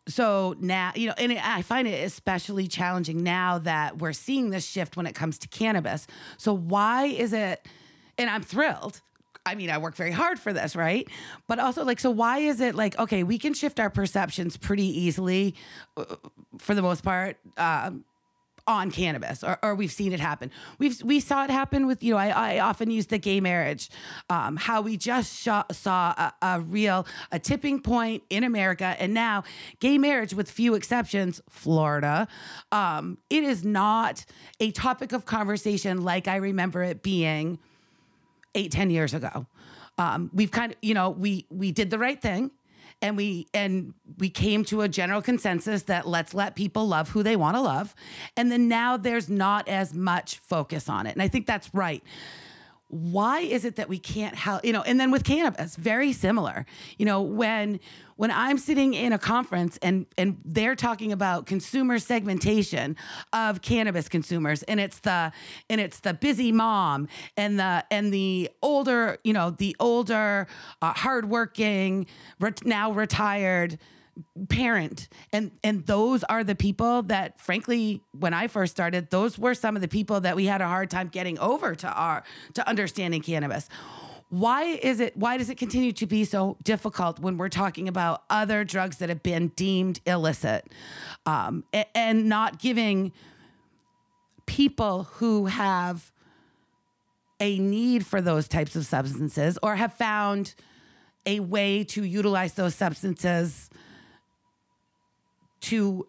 [0.08, 4.67] so now, you know, and I find it especially challenging now that we're seeing this
[4.67, 6.06] shift when it comes to cannabis.
[6.38, 7.67] So why is it,
[8.17, 9.01] and I'm thrilled
[9.45, 11.08] I mean, I work very hard for this, right?
[11.47, 14.86] But also, like, so why is it like, okay, we can shift our perceptions pretty
[14.86, 15.56] easily
[15.97, 16.06] uh,
[16.60, 17.38] for the most part.
[17.58, 18.06] Um,
[18.67, 20.51] on cannabis, or, or, we've seen it happen.
[20.77, 22.19] We've we saw it happen with you know.
[22.19, 23.89] I, I often use the gay marriage,
[24.30, 29.43] um, how we just saw a, a, real a tipping point in America, and now
[29.80, 32.27] gay marriage, with few exceptions, Florida,
[32.71, 34.25] um, it is not
[34.60, 37.58] a topic of conversation like I remember it being
[38.55, 39.47] eight, ten years ago.
[39.97, 42.51] Um, we've kind of, you know, we we did the right thing
[43.01, 47.23] and we and we came to a general consensus that let's let people love who
[47.23, 47.95] they want to love.
[48.37, 51.11] And then now there's not as much focus on it.
[51.11, 52.03] And i think that's right
[52.91, 56.65] why is it that we can't help you know and then with cannabis very similar.
[56.97, 57.80] You know when
[58.17, 62.97] when i'm sitting in a conference and and they're talking about consumer segmentation
[63.32, 65.32] of cannabis consumers and it's the
[65.69, 70.47] and it's the busy mom and the and the older you know the older
[70.82, 72.06] uh, hardworking
[72.65, 73.80] now retired
[74.50, 75.08] parent.
[75.32, 79.76] And and those are the people that frankly when i first started those were some
[79.76, 83.21] of the people that we had a hard time getting over to our to understanding
[83.21, 83.69] cannabis.
[84.30, 88.24] Why is it why does it continue to be so difficult when we're talking about
[88.30, 90.71] other drugs that have been deemed illicit?
[91.26, 93.12] Um, and, and not giving
[94.45, 96.12] people who have
[97.39, 100.54] a need for those types of substances or have found
[101.26, 103.69] a way to utilize those substances
[105.62, 106.08] to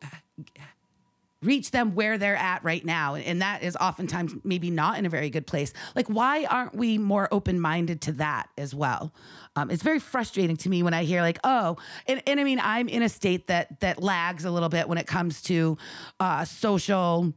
[1.43, 3.17] reach them where they're at right now.
[3.17, 5.73] And that is oftentimes maybe not in a very good place.
[5.95, 9.13] Like, why aren't we more open minded to that as well?
[9.57, 12.61] Um, it's very frustrating to me when I hear like, oh, and, and I mean,
[12.63, 15.77] I'm in a state that that lags a little bit when it comes to
[16.21, 17.33] uh, social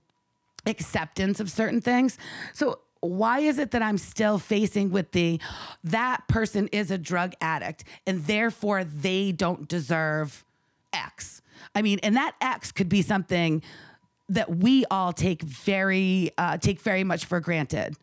[0.66, 2.18] acceptance of certain things.
[2.54, 5.40] So why is it that I'm still facing with the
[5.84, 10.44] that person is a drug addict and therefore they don't deserve
[10.94, 11.42] X?
[11.74, 13.62] I mean, and that X could be something
[14.30, 17.96] that we all take very uh, take very much for granted.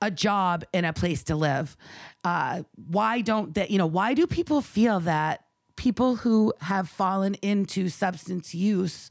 [0.00, 1.76] A job and a place to live.
[2.24, 5.44] Uh, why don't that you know why do people feel that
[5.76, 9.10] people who have fallen into substance use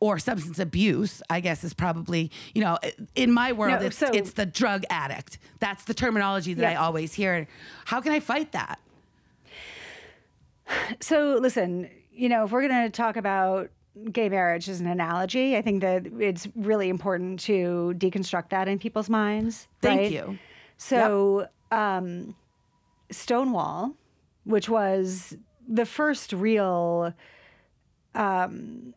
[0.00, 2.76] or substance abuse i guess is probably you know
[3.14, 5.38] in my world no, it's, so, it's the drug addict.
[5.60, 6.80] That's the terminology that yeah.
[6.80, 7.46] i always hear.
[7.84, 8.80] How can i fight that?
[11.00, 13.70] So listen you know, if we're going to talk about
[14.12, 18.78] gay marriage as an analogy, I think that it's really important to deconstruct that in
[18.78, 19.68] people's minds.
[19.80, 20.12] Thank right?
[20.12, 20.38] you.
[20.76, 21.78] So, yep.
[21.78, 22.34] um,
[23.10, 23.94] Stonewall,
[24.44, 25.36] which was
[25.68, 27.12] the first real
[28.14, 28.94] um,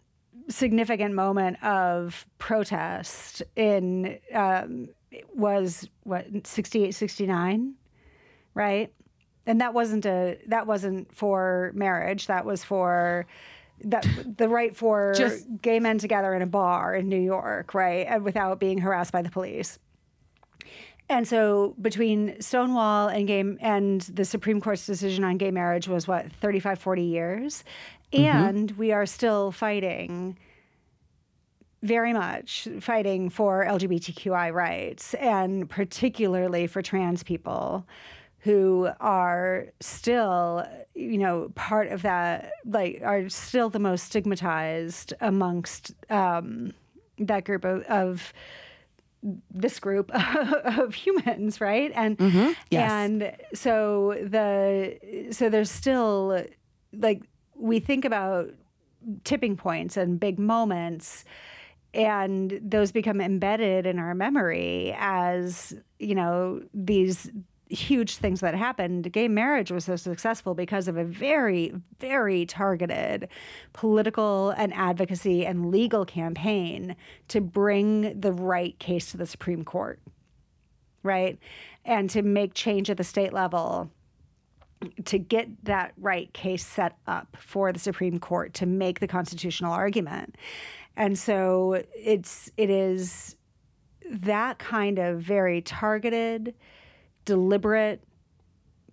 [0.49, 4.89] significant moment of protest in um,
[5.33, 7.75] was what 68 69
[8.55, 8.91] right
[9.45, 12.27] and that wasn't a that wasn't for marriage.
[12.27, 13.25] That was for
[13.83, 18.05] that the right for Just, gay men together in a bar in New York, right,
[18.07, 19.79] and without being harassed by the police.
[21.09, 26.07] And so between Stonewall and gay and the Supreme Court's decision on gay marriage was
[26.07, 27.63] what 35 40 years
[28.13, 28.47] mm-hmm.
[28.47, 30.37] and we are still fighting
[31.81, 37.85] very much fighting for LGBTQI rights and particularly for trans people
[38.43, 45.93] who are still, you know, part of that, like, are still the most stigmatized amongst
[46.09, 46.73] um,
[47.19, 48.33] that group of, of
[49.49, 50.11] this group
[50.77, 51.93] of humans, right?
[51.95, 52.17] And
[52.69, 52.91] Yes.
[52.91, 56.43] and so the so there's still
[56.91, 57.23] like
[57.55, 58.49] we think about
[59.23, 61.23] tipping points and big moments
[61.93, 67.29] and those become embedded in our memory as you know these
[67.73, 73.27] huge things that happened gay marriage was so successful because of a very very targeted
[73.73, 76.95] political and advocacy and legal campaign
[77.27, 79.99] to bring the right case to the supreme court
[81.01, 81.39] right
[81.85, 83.89] and to make change at the state level
[85.05, 89.71] to get that right case set up for the Supreme Court to make the constitutional
[89.71, 90.35] argument.
[90.95, 93.35] And so it's it is
[94.09, 96.53] that kind of very targeted,
[97.25, 98.03] deliberate,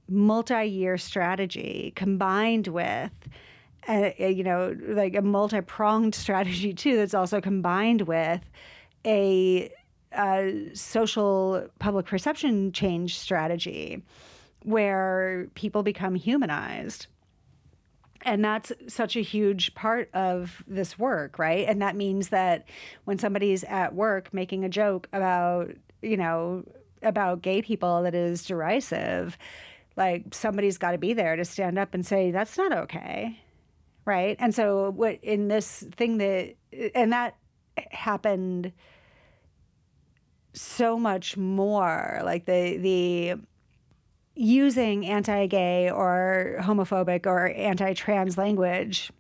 [0.09, 3.13] multi-year strategy combined with
[3.89, 8.41] a, a, you know like a multi-pronged strategy too that's also combined with
[9.07, 9.73] a,
[10.13, 14.03] a social public perception change strategy
[14.65, 17.07] where people become humanized.
[18.23, 21.67] And that's such a huge part of this work, right?
[21.67, 22.67] And that means that
[23.05, 25.71] when somebody's at work making a joke about,
[26.03, 26.65] you know,
[27.03, 29.39] about gay people that is derisive,
[29.97, 33.41] like somebody's got to be there to stand up and say, that's not okay.
[34.05, 34.37] Right.
[34.39, 36.55] And so, what in this thing that,
[36.95, 37.37] and that
[37.91, 38.73] happened
[40.53, 43.35] so much more like the, the,
[44.35, 49.13] using anti-gay or homophobic or anti-trans language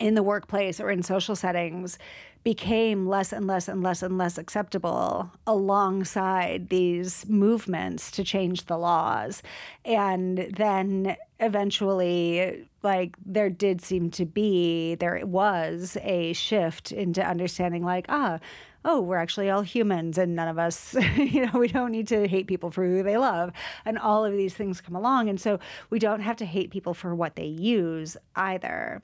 [0.00, 1.96] in the workplace or in social settings
[2.44, 8.76] became less and less and less and less acceptable alongside these movements to change the
[8.76, 9.42] laws
[9.84, 17.84] and then eventually like there did seem to be there was a shift into understanding
[17.84, 18.38] like ah
[18.84, 22.26] oh, we're actually all humans and none of us, you know, we don't need to
[22.26, 23.52] hate people for who they love.
[23.84, 25.28] And all of these things come along.
[25.28, 25.58] And so
[25.90, 29.02] we don't have to hate people for what they use either.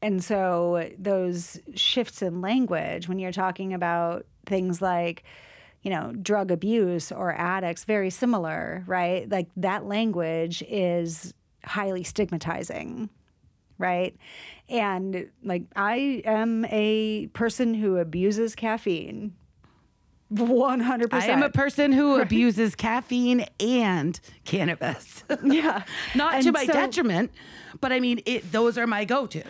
[0.00, 5.24] And so those shifts in language, when you're talking about things like,
[5.82, 9.28] you know, drug abuse or addicts, very similar, right?
[9.28, 11.34] Like that language is
[11.64, 13.10] highly stigmatizing
[13.78, 14.16] right?
[14.68, 19.34] And like I am a person who abuses caffeine.
[20.34, 21.08] 100%.
[21.14, 25.24] I am a person who abuses caffeine and cannabis.
[25.42, 25.84] yeah.
[26.14, 27.30] Not And to my so- detriment,
[27.80, 29.42] but I mean, it, those are my go to.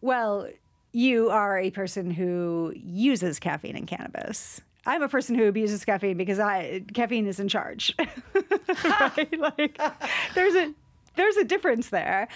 [0.00, 0.48] Well,
[0.92, 4.60] you are a person who uses caffeine and cannabis.
[4.86, 7.94] I'm a person who abuses caffeine because I caffeine is in charge.
[7.98, 9.38] right?
[9.38, 9.80] Like
[10.34, 10.72] there's a
[11.16, 12.28] there's a difference there.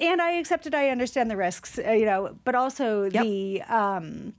[0.00, 0.74] And I accept it.
[0.74, 4.32] I understand the risks, uh, you know, but also the um,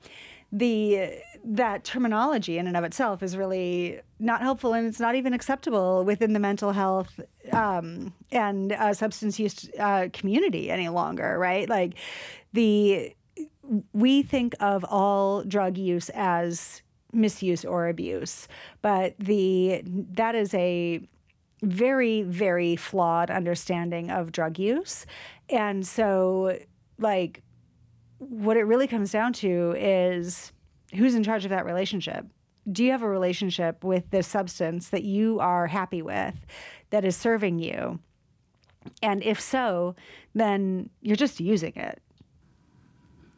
[0.51, 1.11] the
[1.43, 6.03] that terminology in and of itself is really not helpful, and it's not even acceptable
[6.03, 7.19] within the mental health
[7.51, 11.37] um, and uh, substance use uh, community any longer.
[11.37, 11.69] Right?
[11.69, 11.93] Like
[12.53, 13.15] the
[13.93, 16.81] we think of all drug use as
[17.13, 18.47] misuse or abuse,
[18.81, 21.01] but the that is a
[21.63, 25.05] very very flawed understanding of drug use,
[25.49, 26.57] and so
[26.99, 27.43] like
[28.19, 30.51] what it really comes down to is
[30.95, 32.25] who's in charge of that relationship.
[32.69, 36.35] Do you have a relationship with this substance that you are happy with,
[36.89, 37.99] that is serving you?
[39.01, 39.95] And if so,
[40.35, 42.01] then you're just using it.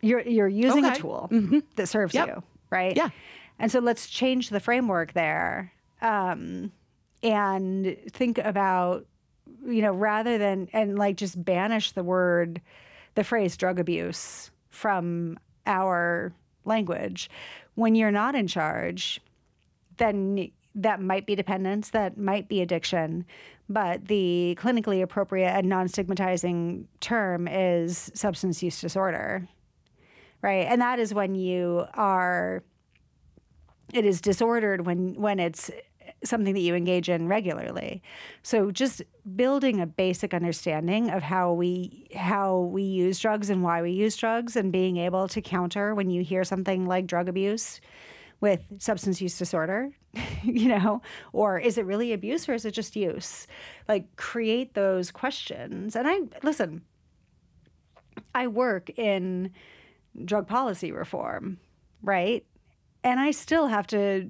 [0.02, 0.98] You're you're using a Okay.
[1.00, 1.30] tool
[1.76, 2.28] that serves Yep.
[2.28, 2.96] you, right?
[2.96, 3.10] Yeah.
[3.60, 6.72] And so let's change the framework there, um,
[7.22, 9.06] and think about,
[9.66, 12.62] you know, rather than and like just banish the word,
[13.16, 16.32] the phrase drug abuse from our
[16.70, 17.30] language.
[17.76, 19.20] When you're not in charge,
[19.98, 23.26] then that might be dependence, that might be addiction,
[23.68, 29.48] but the clinically appropriate and non stigmatizing term is substance use disorder,
[30.42, 30.66] right?
[30.68, 32.64] And that is when you are,
[33.94, 35.70] it is disordered when, when it's
[36.24, 38.02] something that you engage in regularly.
[38.44, 39.02] So just
[39.36, 44.16] building a basic understanding of how we how we use drugs and why we use
[44.18, 47.80] drugs and being able to counter when you hear something like drug abuse
[48.42, 49.92] with substance use disorder,
[50.44, 51.02] you know,
[51.34, 53.48] or is it really abuse or is it just use?
[53.88, 55.96] Like create those questions.
[55.96, 56.82] And I listen,
[58.34, 59.52] I work in
[60.26, 61.60] drug policy reform,
[62.02, 62.46] right?
[63.04, 64.30] And I still have to,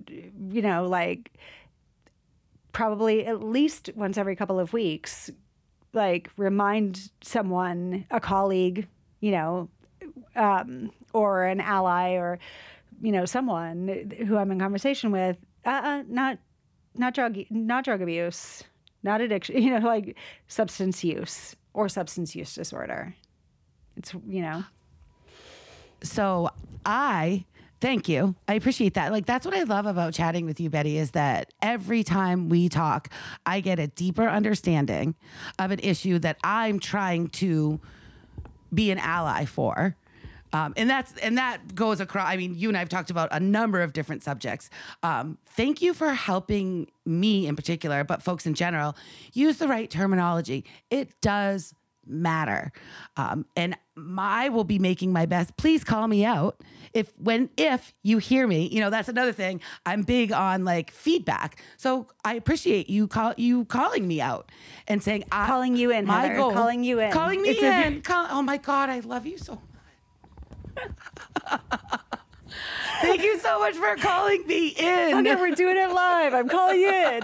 [0.52, 1.32] you know, like
[2.72, 5.30] probably at least once every couple of weeks,
[5.93, 8.88] like remind someone, a colleague,
[9.20, 9.70] you know,
[10.36, 12.39] um, or an ally or
[13.01, 16.39] you know, someone who I'm in conversation with, uh, uh not
[16.95, 18.63] not drug not drug abuse,
[19.03, 20.17] not addiction, you know, like
[20.47, 23.15] substance use or substance use disorder.
[23.95, 24.63] It's you know.
[26.01, 26.49] So
[26.86, 27.45] I
[27.82, 28.36] Thank you.
[28.47, 29.11] I appreciate that.
[29.11, 32.67] Like that's what I love about chatting with you, Betty, is that every time we
[32.67, 33.09] talk,
[33.45, 35.15] I get a deeper understanding
[35.57, 37.80] of an issue that I'm trying to
[38.73, 39.95] be an ally for.
[40.51, 42.27] Um, and that's and that goes across.
[42.27, 44.69] I mean, you and I have talked about a number of different subjects.
[45.03, 48.95] Um, thank you for helping me in particular, but folks in general,
[49.32, 50.65] use the right terminology.
[50.89, 51.75] It does
[52.10, 52.72] matter,
[53.18, 53.78] um, and
[54.18, 55.55] I will be making my best.
[55.57, 56.62] Please call me out
[56.93, 58.68] if when if you hear me.
[58.68, 59.62] You know, that's another thing.
[59.86, 64.51] I'm big on like feedback, so I appreciate you call you calling me out
[64.88, 67.62] and saying I calling you in, my Heather, goal, calling you in, calling me It's
[67.64, 67.97] in.
[67.97, 69.62] a- Call, oh my God, I love you so
[73.02, 75.28] Thank you so much for calling me in.
[75.28, 76.34] Okay, we're doing it live.
[76.34, 77.22] I'm calling you in.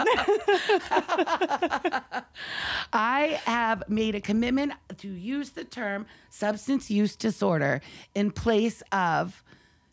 [2.92, 7.80] I have made a commitment to use the term substance use disorder
[8.14, 9.42] in place of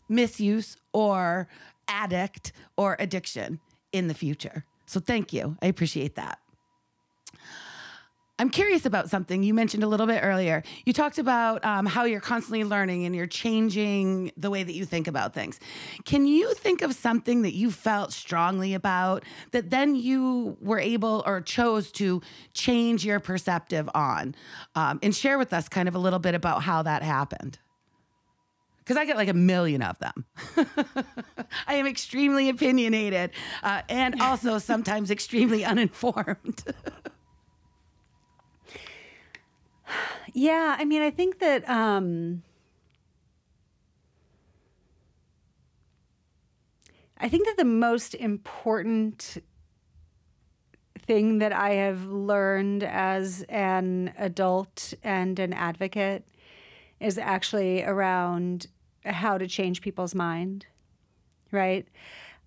[0.08, 1.48] misuse or
[1.88, 3.60] addict or addiction
[3.92, 4.64] in the future.
[4.86, 5.56] So thank you.
[5.62, 6.38] I appreciate that.
[8.38, 10.64] I'm curious about something you mentioned a little bit earlier.
[10.84, 14.84] You talked about um, how you're constantly learning and you're changing the way that you
[14.84, 15.60] think about things.
[16.04, 21.22] Can you think of something that you felt strongly about that then you were able
[21.26, 22.22] or chose to
[22.54, 24.34] change your perspective on?
[24.74, 27.60] Um, and share with us kind of a little bit about how that happened.
[28.78, 30.24] Because I get like a million of them.
[31.68, 33.30] I am extremely opinionated
[33.62, 36.64] uh, and also sometimes extremely uninformed.
[40.34, 42.42] Yeah, I mean, I think that um,
[47.18, 49.38] I think that the most important
[50.98, 56.24] thing that I have learned as an adult and an advocate
[57.00, 58.66] is actually around
[59.04, 60.66] how to change people's mind,
[61.52, 61.86] right?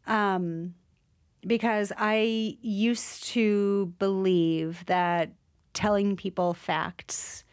[0.07, 0.75] Um,
[1.45, 5.31] because I used to believe that
[5.73, 7.45] telling people facts,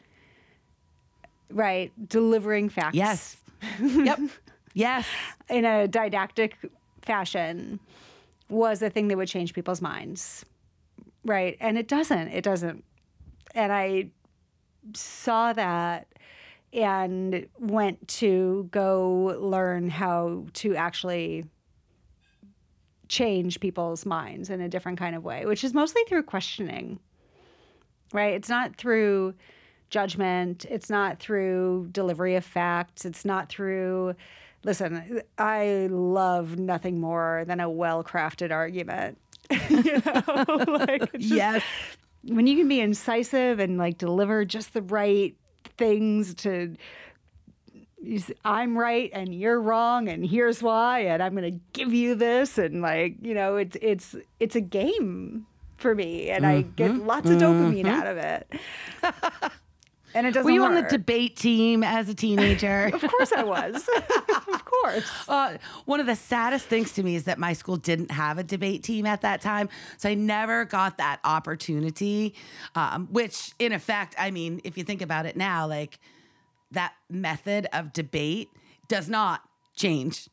[1.55, 3.37] right, delivering facts, Yes.
[3.81, 4.19] yep.
[4.75, 5.07] Yes.
[5.49, 6.57] in a didactic
[7.03, 7.81] fashion
[8.51, 10.45] was a thing that would change people's minds.
[11.25, 11.57] Right.
[11.61, 12.29] And it doesn't.
[12.29, 12.85] It doesn't.
[13.55, 14.11] And I
[14.95, 16.09] saw that
[16.75, 21.47] and went to go learn how to actually
[23.09, 26.99] change people's minds in a different kind of way, which is mostly through questioning.
[28.13, 28.35] Right?
[28.35, 29.35] It's not through
[29.91, 34.15] judgment, it's not through delivery of facts, it's not through
[34.65, 39.19] listen, I love nothing more than a well-crafted argument.
[39.69, 41.63] you know, like just- Yes.
[42.23, 45.37] when you can be incisive and like deliver just the right
[45.77, 46.75] things to
[48.03, 51.93] you s- I'm right and you're wrong and here's why and I'm going to give
[51.93, 56.63] you this and like you know it's it's it's a game for me and I
[56.63, 57.07] get Mm-hmm.
[57.07, 58.51] lots of dopamine out of it.
[60.15, 62.91] and it doesn't Were you on the debate team as a teenager?
[62.95, 63.89] Of course I was.
[64.53, 65.29] of course.
[65.29, 68.43] Uh, one of the saddest things to me is that my school didn't have a
[68.43, 69.69] debate team at that time.
[69.99, 72.35] So I never got that opportunity,
[72.75, 75.99] um, which, in effect, I mean, if you think about it now, like
[76.71, 78.49] that method of debate
[78.89, 79.43] does not
[79.75, 80.29] change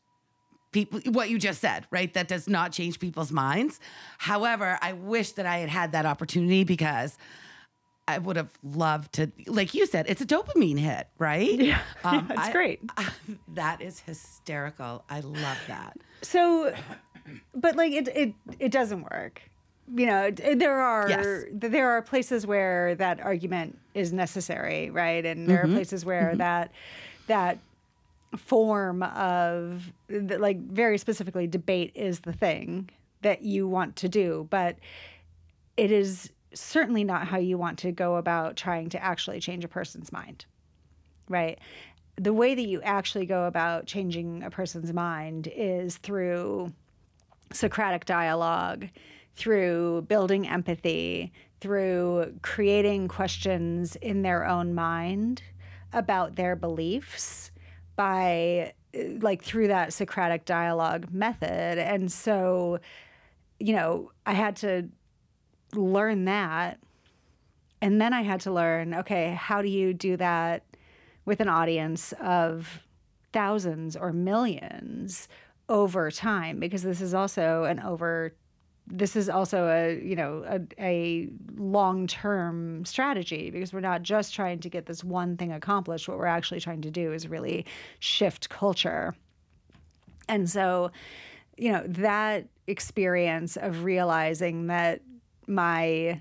[0.72, 3.78] people what you just said right that does not change people's minds
[4.18, 7.18] however i wish that i had had that opportunity because
[8.08, 12.10] i would have loved to like you said it's a dopamine hit right yeah, yeah,
[12.10, 12.80] um, it's great.
[13.54, 16.72] that is hysterical i love that So,
[17.54, 19.42] but like it, it, it doesn't work.
[19.94, 21.44] You know, there are Yes.
[21.52, 25.26] there are places where that argument is necessary, right?
[25.26, 25.74] And there are mm-hmm.
[25.74, 26.38] places where mm-hmm.
[26.38, 26.70] that
[27.26, 27.58] that
[28.36, 32.88] form of like very specifically debate is the thing
[33.22, 34.76] that you want to do, but
[35.76, 39.68] it is certainly not how you want to go about trying to actually change a
[39.68, 40.46] person's mind
[41.28, 41.58] right?
[42.16, 46.72] The way that you actually go about changing a person's mind is through
[47.52, 48.88] Socratic dialogue,
[49.34, 55.42] through building empathy, through creating questions in their own mind
[55.92, 57.50] about their beliefs
[57.96, 61.78] by uh, like through that Socratic dialogue method.
[61.78, 62.78] And so,
[63.58, 64.88] you know, I had to
[65.74, 66.78] learn that.
[67.80, 70.64] And then I had to learn, okay, how do you do that
[71.24, 72.80] with an audience of
[73.32, 75.28] thousands or millions
[75.68, 76.60] over time?
[76.60, 78.34] Because this is also an over
[78.86, 84.58] this is also a you know a, a long-term strategy because we're not just trying
[84.60, 86.08] to get this one thing accomplished.
[86.08, 87.64] What we're actually trying to do is really
[88.00, 89.14] shift culture.
[90.28, 90.90] And so
[91.56, 95.00] you know that experience of realizing that
[95.46, 96.20] my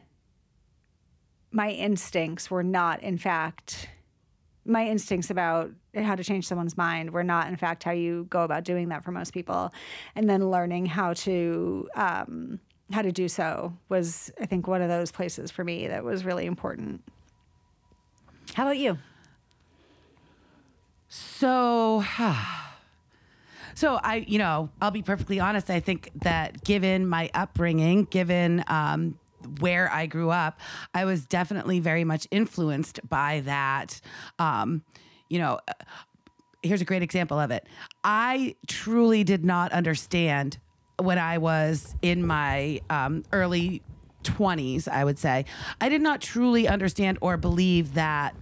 [1.52, 3.90] my instincts were not in fact
[4.66, 8.44] my instincts about how to change someone's mind were not in fact how you go
[8.44, 9.74] about doing that for most people.
[10.16, 12.60] And then learning how to um,
[12.92, 16.26] how to do so was i think one of those places for me that was
[16.26, 17.02] really important.
[18.54, 18.98] How about you?
[21.08, 22.04] So,
[23.76, 25.70] so I, you know, I'll be perfectly honest.
[25.70, 29.18] I think that given my upbringing, given um,
[29.60, 30.60] where I grew up,
[30.94, 34.02] I was definitely very much influenced by that.
[34.40, 34.84] Um,
[35.30, 35.60] you know,
[36.64, 37.66] here's a great example of it.
[38.04, 40.58] I truly did not understand
[41.00, 43.82] when I was in my um, early
[44.24, 45.46] 20s, I would say.
[45.80, 48.36] I did not truly understand or believe that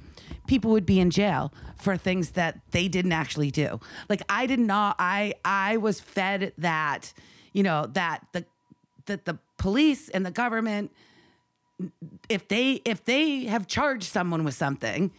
[0.49, 3.79] people would be in jail for things that they didn't actually do.
[4.09, 7.13] Like I did not I I was fed that,
[7.53, 8.45] you know, that the
[9.05, 10.91] that the police and the government
[12.27, 15.11] if they if they have charged someone with something,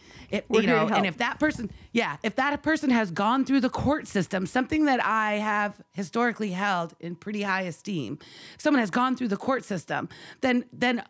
[0.47, 3.69] We're you know, and if that person, yeah, if that person has gone through the
[3.69, 8.19] court system, something that I have historically held in pretty high esteem,
[8.59, 10.07] someone has gone through the court system,
[10.41, 11.03] then then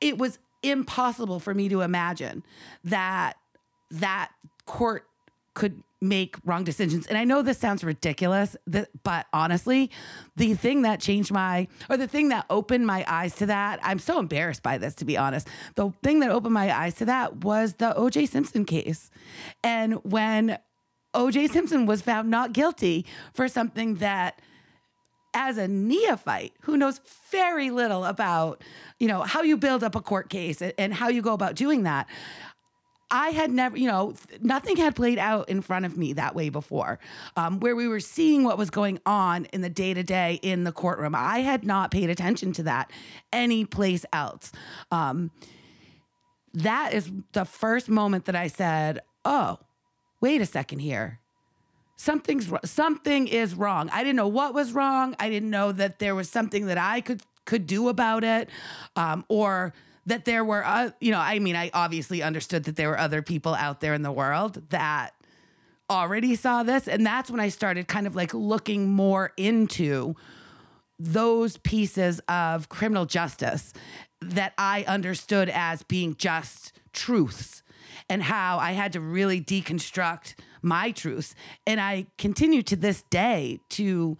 [0.00, 2.42] it was impossible for me to imagine
[2.84, 3.34] that
[3.90, 4.30] that
[4.66, 5.06] court
[5.54, 7.06] could make wrong decisions.
[7.06, 8.56] And I know this sounds ridiculous,
[9.04, 9.90] but honestly,
[10.34, 14.00] the thing that changed my, or the thing that opened my eyes to that, I'm
[14.00, 15.46] so embarrassed by this, to be honest.
[15.76, 19.10] The thing that opened my eyes to that was the OJ Simpson case.
[19.62, 20.58] And when
[21.14, 24.40] OJ Simpson was found not guilty for something that
[25.34, 28.62] as a neophyte who knows very little about,
[28.98, 31.84] you know, how you build up a court case and- how you go about doing
[31.84, 32.06] that.
[33.10, 36.48] I had never, you know, nothing had played out in front of me that way
[36.48, 36.98] before,
[37.36, 40.64] um, where we were seeing what was going on in the day to day in
[40.64, 41.14] the courtroom.
[41.14, 42.90] I had not paid attention to that
[43.30, 44.50] any place else.
[44.90, 45.30] Um,
[46.54, 49.58] that is the first moment that I said, "Oh,
[50.22, 51.20] wait a second here
[52.02, 53.88] something's something is wrong.
[53.92, 55.14] I didn't know what was wrong.
[55.20, 58.48] I didn't know that there was something that I could could do about it,
[58.96, 59.72] um, or
[60.06, 63.22] that there were, uh, you know, I mean, I obviously understood that there were other
[63.22, 65.14] people out there in the world that
[65.88, 70.16] already saw this, and that's when I started kind of like looking more into
[70.98, 73.72] those pieces of criminal justice
[74.20, 77.62] that I understood as being just truths
[78.08, 81.34] and how I had to really deconstruct my truths.
[81.66, 84.16] And I continue to this day to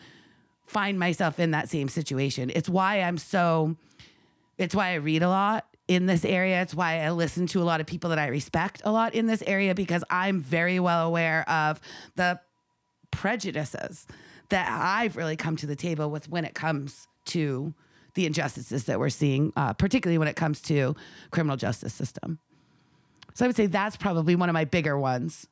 [0.67, 2.51] find myself in that same situation.
[2.55, 3.77] It's why I'm so,
[4.59, 6.63] it's why I read a lot in this area.
[6.63, 9.27] It's why I listen to a lot of people that I respect a lot in
[9.27, 11.81] this area because I'm very well aware of
[12.17, 12.41] the
[13.11, 14.07] prejudices
[14.49, 17.75] that I've really come to the table with when it comes to
[18.15, 20.95] the injustices that we're seeing, uh, particularly when it comes to
[21.31, 22.39] criminal justice system.
[23.35, 25.47] So I would say that's probably one of my bigger ones.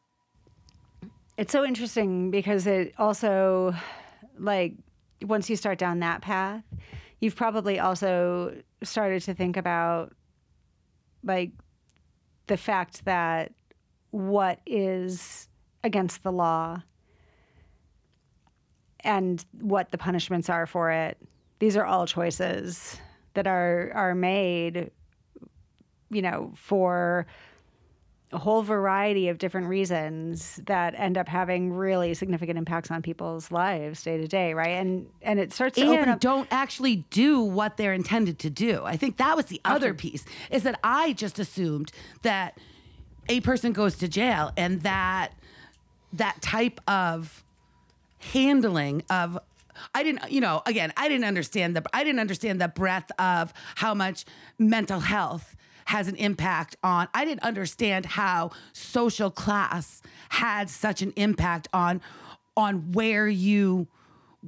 [1.41, 3.75] It's so interesting because it also,
[4.39, 4.75] like,
[5.23, 6.63] once you start down that path,
[7.19, 10.13] you've probably also started to think about,
[11.25, 11.53] like,
[12.47, 13.53] the fact that
[14.11, 15.49] what is
[15.83, 16.83] against the law
[19.03, 21.17] and what the punishments are for it.
[21.59, 23.01] These are all choices
[23.33, 24.91] that are are made,
[26.11, 27.27] you know, for
[28.33, 33.51] a whole variety of different reasons that end up having really significant impacts on people's
[33.51, 34.71] lives day to day, right?
[34.71, 36.21] And and it starts to open and up.
[36.21, 38.83] don't actually do what they're intended to do.
[38.85, 41.91] I think that was the other piece is that I just assumed
[42.23, 42.57] that
[43.29, 45.33] a person goes to jail and that
[46.13, 47.45] that type of
[48.19, 49.39] handling of
[49.95, 53.53] I didn't you know again I didn't understand the I didn't understand the breadth of
[53.75, 54.25] how much
[54.59, 55.57] mental health
[55.91, 62.01] has an impact on I didn't understand how social class had such an impact on
[62.57, 63.89] on where you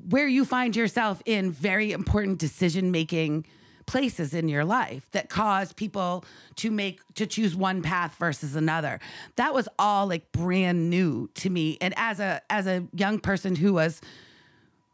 [0.08, 3.44] where you find yourself in very important decision making
[3.86, 6.24] places in your life that cause people
[6.54, 9.00] to make to choose one path versus another.
[9.34, 11.76] That was all like brand new to me.
[11.80, 14.00] And as a as a young person who was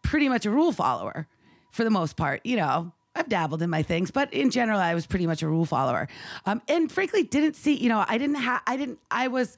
[0.03, 1.29] pretty much a rule follower
[1.73, 4.95] for the most part you know I've dabbled in my things, but in general, I
[4.95, 6.09] was pretty much a rule follower.
[6.47, 9.57] Um, and frankly, didn't see, you know, I didn't have, I didn't, I was,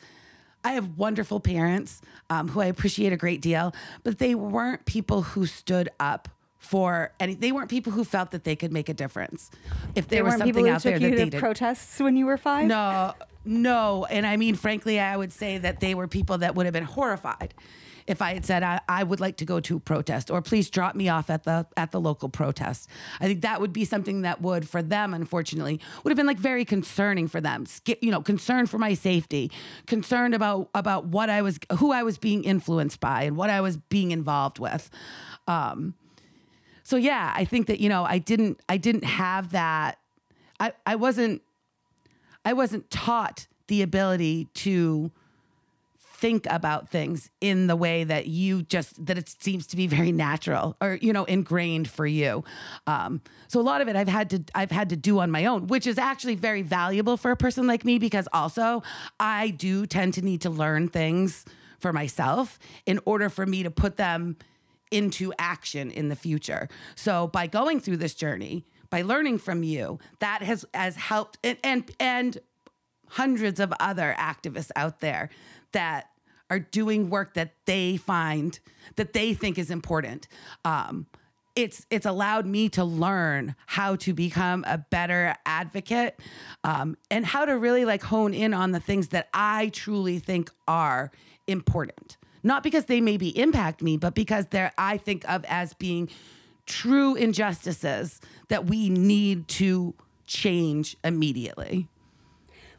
[0.65, 5.23] I have wonderful parents um, who I appreciate a great deal, but they weren't people
[5.23, 7.35] who stood up for any.
[7.35, 9.51] They weren't people who felt that they could make a difference.
[9.95, 11.41] If there There was something who out there that you they did.
[11.41, 12.67] protests when you were five.
[12.67, 13.15] No,
[13.47, 14.05] no.
[14.05, 16.85] And I mean, frankly, I would say that they were people that would have been
[16.85, 17.55] horrified
[18.07, 20.71] if I had said I, I would like to go to a protest or please
[20.71, 22.89] drop me off at the at the local protest.
[23.21, 26.39] I think that would be something that would for them unfortunately would have been like
[26.39, 27.67] very concerning for them.
[28.01, 29.51] You know, concerned for my safety,
[29.87, 33.61] concerned about about what I was who I was being influenced by and what I
[33.61, 34.91] was being involved with.
[35.47, 35.95] Um
[36.83, 39.99] so yeah, I think that you know, I didn't I didn't have that
[40.59, 41.43] I I wasn't
[42.45, 45.13] I wasn't taught the ability to
[46.21, 50.13] think about things in the way that you just that it seems to be very
[50.13, 52.45] natural or you know ingrained for you.
[52.87, 55.47] Um, so a lot of it i've had to i've had to do on my
[55.47, 58.83] own which is actually very valuable for a person like me because also
[59.19, 61.45] i do tend to need to learn things
[61.81, 64.37] for myself in order for me to put them
[64.91, 66.69] into action in the future.
[66.95, 71.59] So by going through this journey by learning from you that has has helped and
[71.63, 72.39] and, and
[73.09, 75.31] hundreds of other activists out there
[75.73, 76.10] that
[76.51, 78.59] are doing work that they find
[78.97, 80.27] that they think is important.
[80.65, 81.07] Um,
[81.57, 86.19] it's it's allowed me to learn how to become a better advocate
[86.65, 90.51] um, and how to really like hone in on the things that I truly think
[90.69, 91.11] are
[91.47, 92.17] important.
[92.43, 96.09] Not because they maybe impact me, but because they're I think of as being
[96.67, 99.95] true injustices that we need to
[100.27, 101.89] change immediately.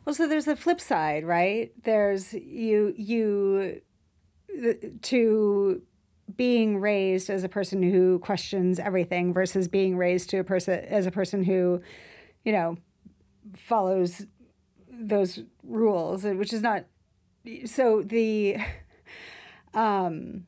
[0.05, 1.71] Well, so there's the flip side, right?
[1.83, 3.81] There's you you
[5.01, 5.81] to
[6.35, 11.05] being raised as a person who questions everything versus being raised to a person as
[11.05, 11.81] a person who,
[12.43, 12.77] you know,
[13.55, 14.25] follows
[14.89, 16.85] those rules, which is not
[17.65, 18.57] so the
[19.73, 20.45] um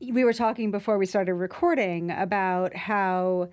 [0.00, 3.50] we were talking before we started recording about how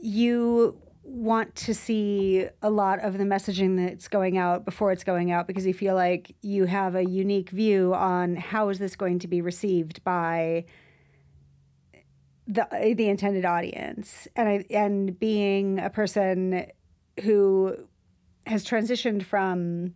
[0.00, 5.30] you want to see a lot of the messaging that's going out before it's going
[5.30, 9.18] out because you feel like you have a unique view on how is this going
[9.18, 10.64] to be received by
[12.46, 14.28] the the intended audience.
[14.36, 16.66] And I, and being a person
[17.22, 17.76] who
[18.46, 19.94] has transitioned from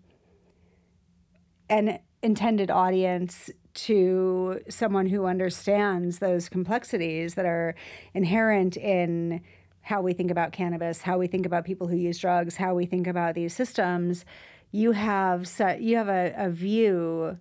[1.68, 7.74] an intended audience to someone who understands those complexities that are
[8.14, 9.40] inherent in
[9.88, 12.84] how we think about cannabis, how we think about people who use drugs, how we
[12.84, 14.26] think about these systems,
[14.70, 17.38] you have su- you have a, a view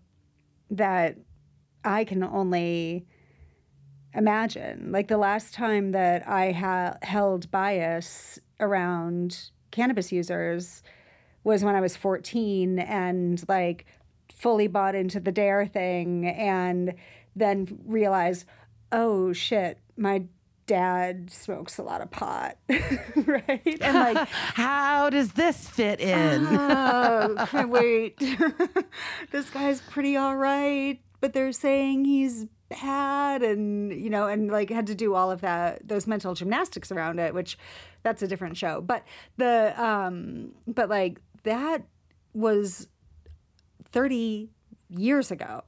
[0.72, 1.18] that
[1.84, 3.06] I can only
[4.14, 4.94] imagine.
[4.94, 10.84] Like the last time that I ha- held bias around cannabis users
[11.44, 13.86] was when I was 14 and like
[14.34, 16.94] fully bought into the dare thing and
[17.36, 18.46] then realized,
[18.94, 20.24] oh shit, my
[20.68, 22.58] dad smokes a lot of pot.
[22.70, 23.78] right?
[23.82, 26.46] And like, How does this fit in?
[26.46, 28.20] oh, can't wait.
[29.32, 34.70] this guy's pretty all right, but they're saying he's bad and you know and like
[34.70, 37.58] had to do all of that those mental gymnastics around it which
[38.04, 39.06] that's a different show but
[39.38, 41.84] the um but like that
[42.34, 42.90] was
[43.86, 44.50] 30
[44.90, 45.62] years ago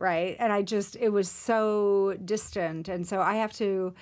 [0.00, 0.36] right?
[0.38, 2.88] And i just it was so distant.
[2.88, 3.94] And so i have to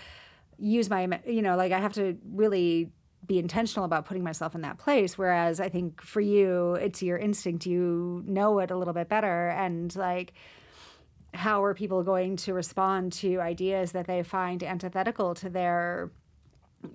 [0.59, 2.90] use my you know like i have to really
[3.26, 5.18] be intentional about putting myself in that place.
[5.18, 7.66] Whereas i think for you it's your instinct.
[7.66, 9.49] You know it a little bit better.
[9.49, 10.32] And like
[11.34, 16.11] how are people going to respond to ideas that they find antithetical to their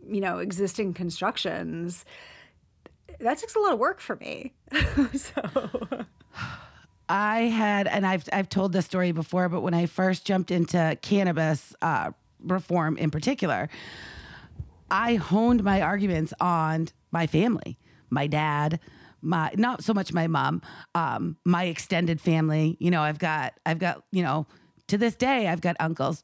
[0.07, 2.05] you know existing constructions?
[3.19, 4.53] That takes a lot of work for me.
[5.13, 6.05] So
[7.11, 10.97] I had, and I've I've told this story before, but when I first jumped into
[11.01, 13.67] cannabis uh, reform in particular,
[14.89, 17.77] I honed my arguments on my family,
[18.09, 18.79] my dad,
[19.21, 20.61] my not so much my mom,
[20.95, 22.77] um, my extended family.
[22.79, 24.47] You know, I've got I've got you know
[24.87, 26.23] to this day I've got uncles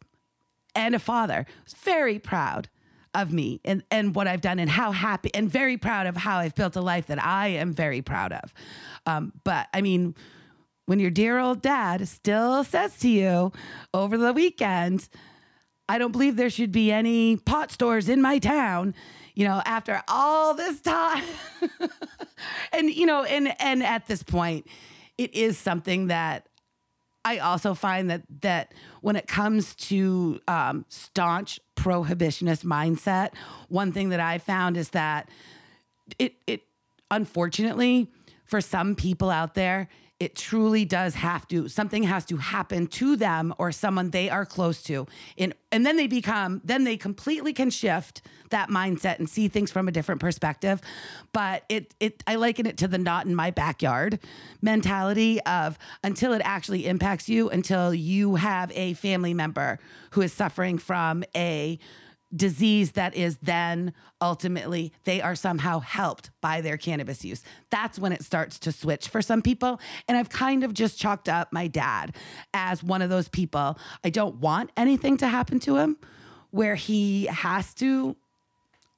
[0.73, 1.45] and a father
[1.83, 2.69] very proud
[3.13, 6.37] of me and, and what I've done and how happy and very proud of how
[6.37, 8.53] I've built a life that I am very proud of.
[9.05, 10.15] Um, but I mean,
[10.87, 13.51] when your dear old dad still says to you
[13.93, 15.07] over the weekend,
[15.87, 18.95] I don't believe there should be any pot stores in my town,
[19.35, 21.23] you know, after all this time.
[22.73, 24.65] and, you know, and and at this point,
[25.17, 26.47] it is something that
[27.25, 33.33] I also find that that when it comes to um, staunch prohibitionist mindset,
[33.67, 35.29] one thing that I found is that
[36.17, 36.61] it it
[37.11, 38.09] unfortunately
[38.45, 39.89] for some people out there,
[40.19, 44.45] it truly does have to something has to happen to them or someone they are
[44.45, 45.05] close to
[45.35, 49.71] in and then they become then they completely can shift that mindset and see things
[49.71, 50.81] from a different perspective.
[51.33, 54.19] But it it i liken it to the not in my backyard
[54.61, 59.79] mentality of until it actually impacts you until you have a family member
[60.11, 61.79] who is suffering from a
[62.35, 67.43] disease that is then ultimately they are somehow helped by their cannabis use.
[67.69, 69.79] That's when it starts to switch for some people.
[70.07, 72.15] And I've kind of just chalked up my dad
[72.53, 73.77] as one of those people.
[74.03, 75.97] I don't want anything to happen to him
[76.51, 78.15] where he has to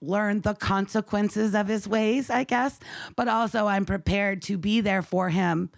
[0.02, 2.80] learn the consequences of his ways, I guess.
[3.16, 5.70] But also, I'm prepared to be there for him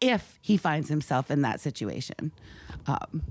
[0.00, 2.32] if he finds himself in that situation.
[2.86, 3.22] Um,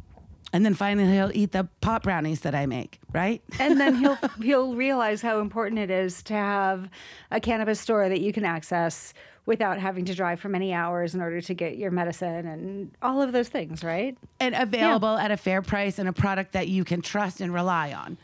[0.53, 3.41] and then finally, he'll eat the pot brownies that I make, right?
[3.59, 6.89] and then he'll he'll realize how important it is to have
[7.31, 9.13] a cannabis store that you can access
[9.45, 13.21] without having to drive for many hours in order to get your medicine and all
[13.21, 14.17] of those things, right?
[14.39, 17.91] And available at a fair price and a product that you can trust and rely
[17.93, 18.17] on.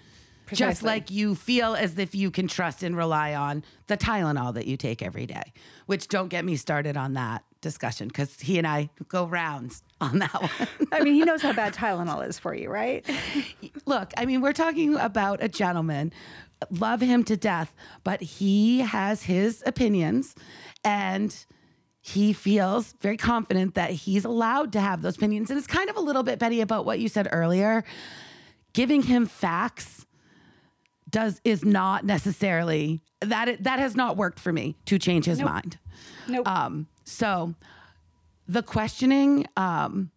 [0.53, 4.65] Just like you feel as if you can trust and rely on the Tylenol that
[4.65, 5.51] you take every day,
[5.88, 10.19] which don't get me started on that discussion because he and I go rounds on
[10.19, 10.67] that one.
[10.91, 13.05] I mean, he knows how bad Tylenol is for you, right?
[13.85, 16.13] Look, I mean, we're talking about a gentleman,
[16.69, 17.73] love him to death,
[18.03, 20.35] but he has his opinions
[20.83, 21.35] and
[22.01, 25.49] he feels very confident that he's allowed to have those opinions.
[25.49, 27.83] And it's kind of a little bit, Betty, about what you said earlier.
[28.73, 30.05] Giving him facts
[31.09, 35.49] does is not necessarily that that has not worked for me to change his Nope.
[35.49, 35.77] mind.
[36.27, 36.47] Nope.
[36.47, 37.55] Um, so
[38.47, 40.11] the questioning, um,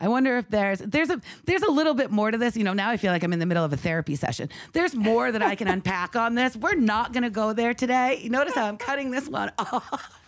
[0.00, 2.56] I wonder if there's there's a there's a little bit more to this.
[2.56, 4.48] You know, now I feel like I'm in the middle of a therapy session.
[4.72, 6.56] There's more that I can unpack on this.
[6.56, 8.20] We're not going to go there today.
[8.22, 10.20] You notice how I'm cutting this one off.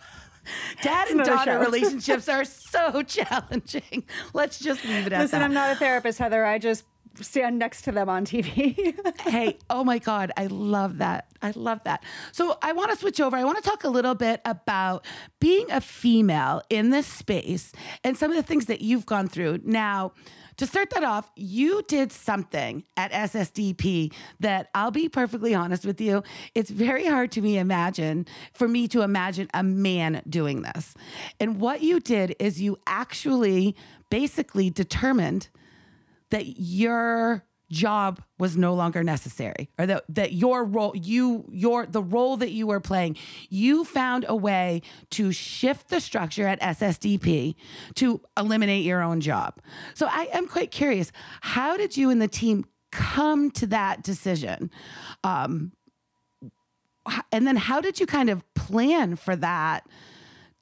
[0.81, 1.59] Dad and daughter show.
[1.59, 4.03] relationships are so challenging.
[4.33, 5.45] Let's just leave it at Listen, that.
[5.45, 6.43] I'm not a therapist, Heather.
[6.43, 6.83] I just
[7.19, 8.95] stand next to them on TV.
[9.21, 11.27] hey, oh my God, I love that.
[11.41, 12.03] I love that.
[12.31, 13.35] So I want to switch over.
[13.35, 15.05] I want to talk a little bit about
[15.39, 17.71] being a female in this space
[18.03, 19.59] and some of the things that you've gone through.
[19.63, 20.13] Now,
[20.57, 25.99] to start that off, you did something at SSDP that I'll be perfectly honest with
[25.99, 26.23] you.
[26.53, 30.93] It's very hard to me imagine for me to imagine a man doing this.
[31.39, 33.75] And what you did is you actually
[34.09, 35.47] basically determined
[36.31, 42.03] that your job was no longer necessary or that that your role you your the
[42.03, 43.15] role that you were playing
[43.49, 47.55] you found a way to shift the structure at SSDP
[47.95, 49.55] to eliminate your own job.
[49.93, 54.69] So i am quite curious how did you and the team come to that decision?
[55.23, 55.71] Um
[57.31, 59.87] and then how did you kind of plan for that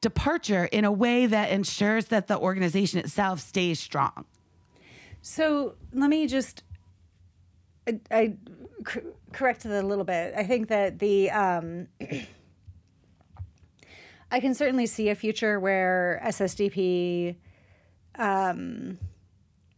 [0.01, 4.25] departure in a way that ensures that the organization itself stays strong
[5.21, 6.63] So let me just
[7.87, 8.33] I, I
[8.83, 9.03] cor-
[9.33, 10.33] correct that a little bit.
[10.37, 11.87] I think that the um,
[14.31, 17.35] I can certainly see a future where SSDP
[18.15, 18.97] um,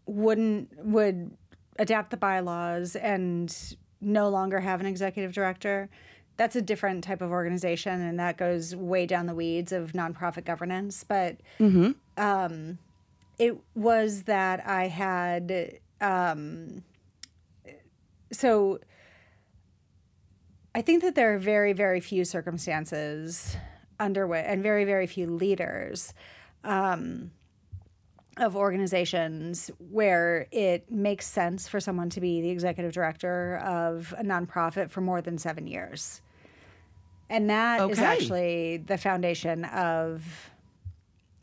[0.06, 1.32] wouldn't would
[1.80, 5.90] adapt the bylaws and no longer have an executive director.
[6.38, 10.44] That's a different type of organization, and that goes way down the weeds of nonprofit
[10.44, 11.04] governance.
[11.08, 11.92] But Hmm.
[12.18, 12.78] um,
[13.42, 16.84] it was that I had um,
[18.32, 18.78] so
[20.76, 23.58] I think that there are very, very few circumstances
[24.00, 26.14] under which, and very, very few leaders
[26.64, 27.32] um,
[28.38, 34.24] of organizations where it makes sense for someone to be the executive director of a
[34.24, 36.22] nonprofit for more than seven years.
[37.28, 38.06] And that is Okay.
[38.06, 40.51] actually the foundation of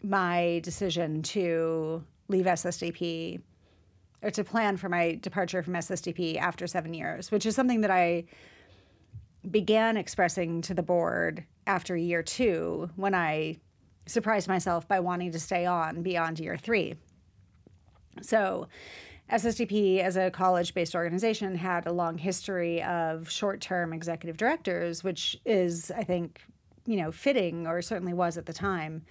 [0.03, 3.41] my decision to leave SSDP
[4.23, 7.91] or to plan for my departure from SSDP after seven years, which is something that
[7.91, 8.25] I
[9.49, 13.59] began expressing to the board after year two when I
[14.07, 16.95] surprised myself by wanting to stay on beyond year three.
[18.23, 18.69] So,
[19.31, 25.05] SSDP, as a college based organization, had a long history of short term executive directors,
[25.05, 26.41] which is, I think,
[26.87, 29.03] you know, fitting or certainly was at the time.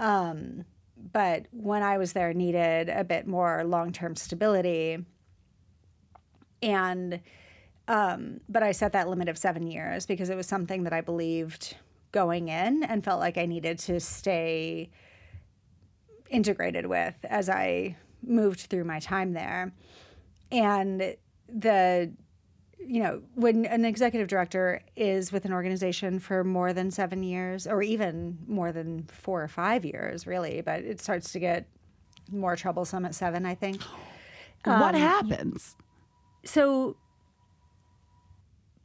[0.00, 0.64] Um,
[1.12, 5.04] but when I was there, needed a bit more long term stability.
[6.62, 7.20] And,
[7.86, 11.00] um, but I set that limit of seven years because it was something that I
[11.00, 11.76] believed
[12.12, 14.90] going in and felt like I needed to stay
[16.28, 19.72] integrated with as I moved through my time there.
[20.50, 21.16] And
[21.48, 22.12] the
[22.86, 27.66] you know, when an executive director is with an organization for more than seven years,
[27.66, 31.66] or even more than four or five years, really, but it starts to get
[32.30, 33.82] more troublesome at seven, I think.
[34.64, 35.76] what Um, happens?
[36.44, 36.96] So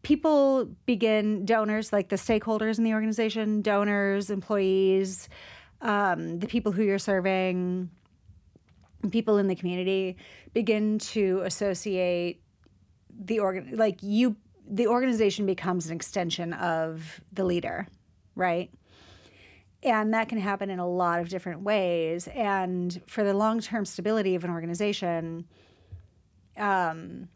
[0.03, 5.27] people begin donors like the stakeholders in the organization donors employees
[5.81, 7.89] um, the people who you're serving
[9.11, 10.15] people in the community
[10.53, 12.41] begin to associate
[13.17, 14.35] the organ like you
[14.67, 17.87] the organization becomes an extension of the leader
[18.35, 18.69] right?
[19.81, 22.27] And that can happen in a lot of different ways.
[22.27, 25.45] And for the long-term stability of an organization
[26.57, 27.29] um,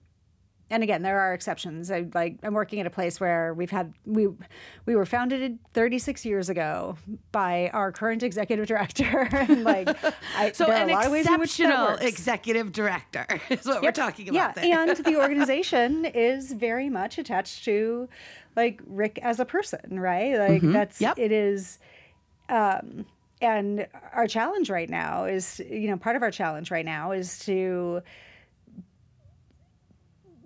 [0.71, 1.89] and again, there are exceptions.
[1.91, 4.27] I like I'm working at a place where we've had we
[4.85, 6.95] we were founded 36 years ago
[7.31, 9.27] by our current executive director.
[9.31, 9.89] and like,
[10.37, 13.81] I, So an a lot of ways in which that exceptional executive director is what
[13.81, 13.93] we're Yep.
[13.95, 14.79] talking yeah, about there.
[14.79, 18.07] and the organization is very much attached to
[18.55, 20.37] like Rick as a person, right?
[20.37, 21.03] Like that's Mm-hmm.
[21.05, 21.19] Yep.
[21.19, 21.79] it is
[22.49, 23.05] um
[23.41, 27.39] and our challenge right now is you know part of our challenge right now is
[27.39, 28.01] to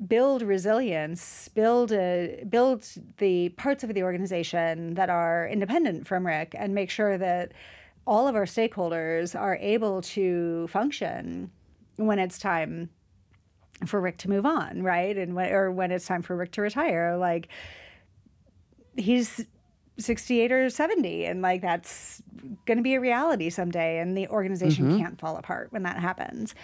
[0.08, 2.86] build resilience build a build
[3.18, 7.52] the parts of the organization that are independent from rick and make sure that
[8.06, 11.50] all of our stakeholders are able to function
[11.96, 12.90] when it's time
[13.86, 15.18] for rick to move on right?
[15.18, 17.48] And when, or when it's time for rick to retire like
[18.96, 19.46] he's
[20.00, 22.22] 68 or 70 and like that's
[22.66, 25.00] going to be a reality someday and the organization mm-hmm.
[25.00, 26.56] can't fall apart when that happens.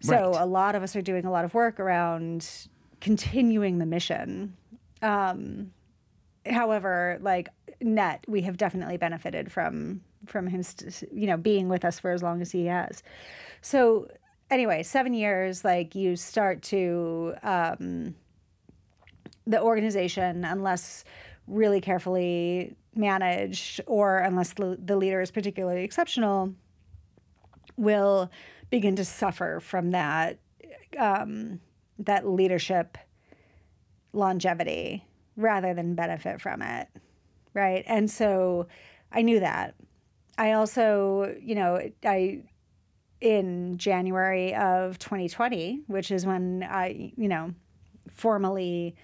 [0.00, 0.42] So Right.
[0.42, 2.68] a lot of us are doing a lot of work around
[3.04, 4.56] continuing the mission.
[5.02, 5.72] Um,
[6.46, 7.48] however like
[7.80, 12.10] net we have definitely benefited from from him st- you know being with us for
[12.10, 13.02] as long as he has.
[13.60, 14.08] So
[14.50, 18.14] anyway seven years like you start to um,
[19.46, 21.04] the organization unless
[21.46, 26.54] really carefully managed or unless the, the leader is particularly exceptional
[27.76, 28.30] will
[28.70, 30.38] begin to suffer from that.
[30.98, 31.60] Um,
[31.98, 32.98] that leadership
[34.12, 35.04] longevity
[35.36, 36.88] rather than benefit from it
[37.54, 37.84] right?
[37.86, 38.66] And so
[39.12, 39.74] i knew that.
[40.36, 42.42] I also you know i
[43.20, 47.54] in january of 2020 which is when i you know
[48.10, 48.96] formally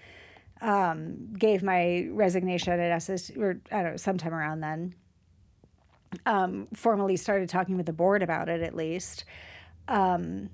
[0.61, 4.95] um, gave my resignation at ss or i don't know sometime around then
[6.26, 9.24] um, formally started talking with the board about it at least
[9.88, 10.51] um,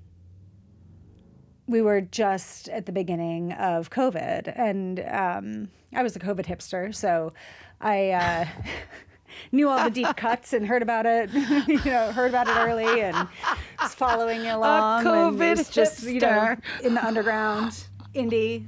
[1.67, 6.95] we were just at the beginning of COVID, and um, I was a COVID hipster,
[6.95, 7.33] so
[7.81, 8.45] I uh,
[9.51, 11.29] knew all the deep cuts and heard about it.
[11.67, 13.27] you know, heard about it early and
[13.81, 15.05] was following along.
[15.05, 16.85] and COVID was just you know hipster.
[16.85, 18.65] in the underground indie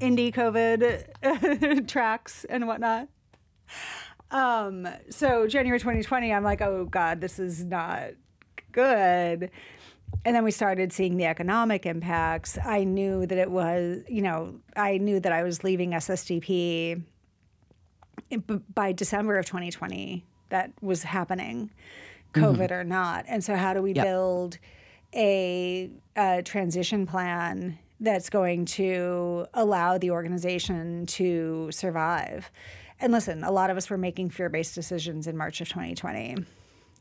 [0.00, 3.08] indie COVID tracks and whatnot.
[4.30, 8.10] Um, so January 2020, I'm like, oh God, this is not
[8.72, 9.50] good.
[10.24, 12.58] And then we started seeing the economic impacts.
[12.62, 17.02] I knew that it was, you know, I knew that I was leaving SSDP
[18.74, 20.24] by December of 2020.
[20.50, 21.70] That was happening,
[22.34, 22.44] mm-hmm.
[22.44, 23.24] COVID or not.
[23.28, 24.04] And so, how do we Yep.
[24.04, 24.58] build
[25.14, 32.50] a, a transition plan that's going to allow the organization to survive?
[33.00, 36.36] And listen, a lot of us were making fear-based decisions in March of 2020,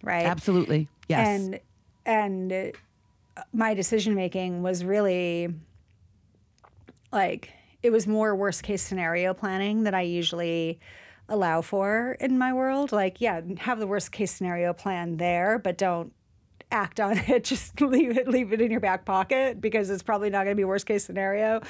[0.03, 0.26] right?
[0.26, 0.88] Absolutely.
[1.10, 1.28] Yes.
[1.28, 1.60] and
[2.05, 2.74] and
[3.53, 5.53] my decision making was really
[7.11, 7.51] like
[7.83, 10.79] it was more worst case scenario planning that I usually
[11.29, 12.91] allow for in my world.
[12.91, 16.11] Like, yeah, have the worst case scenario plan there, but don't
[16.71, 17.43] act on it.
[17.43, 20.59] Just leave it, leave it in your back pocket because it's probably not going to
[20.59, 21.61] be worst case scenario.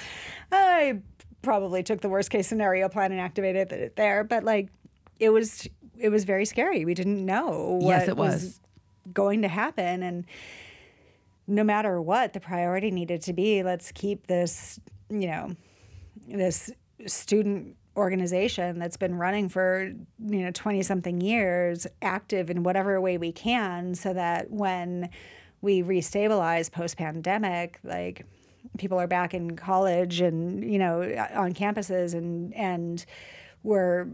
[0.52, 1.02] I
[1.42, 4.70] probably took the worst case scenario plan and activated it there, but like
[5.20, 5.68] it was
[6.00, 6.86] it was very scary.
[6.86, 8.60] We didn't know what Yes, it was.
[9.14, 10.26] going to happen and
[11.48, 14.80] no matter what the priority needed to be let's keep this
[15.10, 15.56] you know
[16.28, 16.72] this
[17.06, 23.18] student organization that's been running for you know 20 something years active in whatever way
[23.18, 25.10] we can so that when
[25.62, 28.26] we restabilize post pandemic like
[28.78, 31.02] people are back in college and you know
[31.34, 33.06] on campuses and and
[33.64, 34.08] we're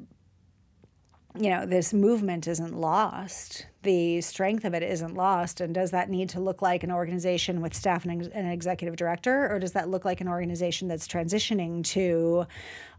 [1.36, 3.66] you know, this movement isn't lost.
[3.82, 5.62] The strength of it isn't lost.
[5.62, 9.52] And does that need to look like an organization with staff and an executive director,
[9.52, 12.46] or does that look like an organization that's transitioning to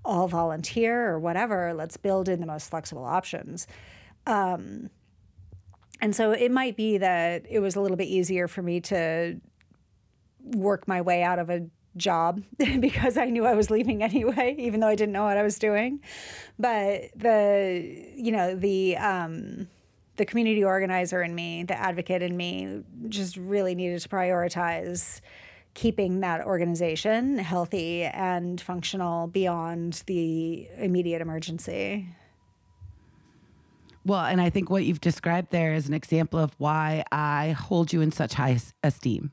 [0.05, 1.73] all volunteer or whatever?
[1.75, 3.69] Let's build in the most flexible options.
[4.27, 4.91] Um,
[6.01, 9.41] and so it might be that it was a little bit easier for me to
[10.41, 11.67] work my way out of a
[11.97, 12.43] job
[12.81, 15.59] because I knew I was leaving anyway, even though I didn't know what I was
[15.59, 16.01] doing.
[16.59, 19.69] But the, you know, the, um,
[20.17, 25.21] the community organizer in me, the advocate in me, just really needed to prioritize
[25.75, 32.07] keeping that organization healthy and functional beyond the immediate emergency.
[34.07, 37.93] Well, and I think what you've described there is an example of why I hold
[37.93, 39.33] you in such high esteem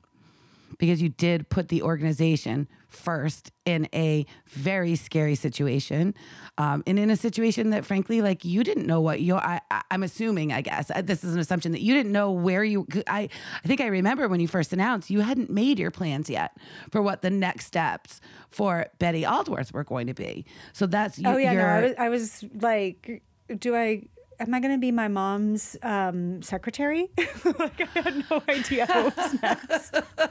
[0.81, 6.15] because you did put the organization first in a very scary situation
[6.57, 9.61] um, and in a situation that frankly like you didn't know what you I,
[9.91, 12.87] i'm assuming i guess uh, this is an assumption that you didn't know where you
[13.05, 13.29] i
[13.63, 16.57] i think i remember when you first announced you hadn't made your plans yet
[16.91, 18.19] for what the next steps
[18.49, 22.09] for betty aldworth were going to be so that's oh yeah no I was, I
[22.09, 23.21] was like
[23.59, 24.01] do i
[24.41, 27.09] am I going to be my mom's um, secretary?
[27.45, 29.95] like I had no idea what was next.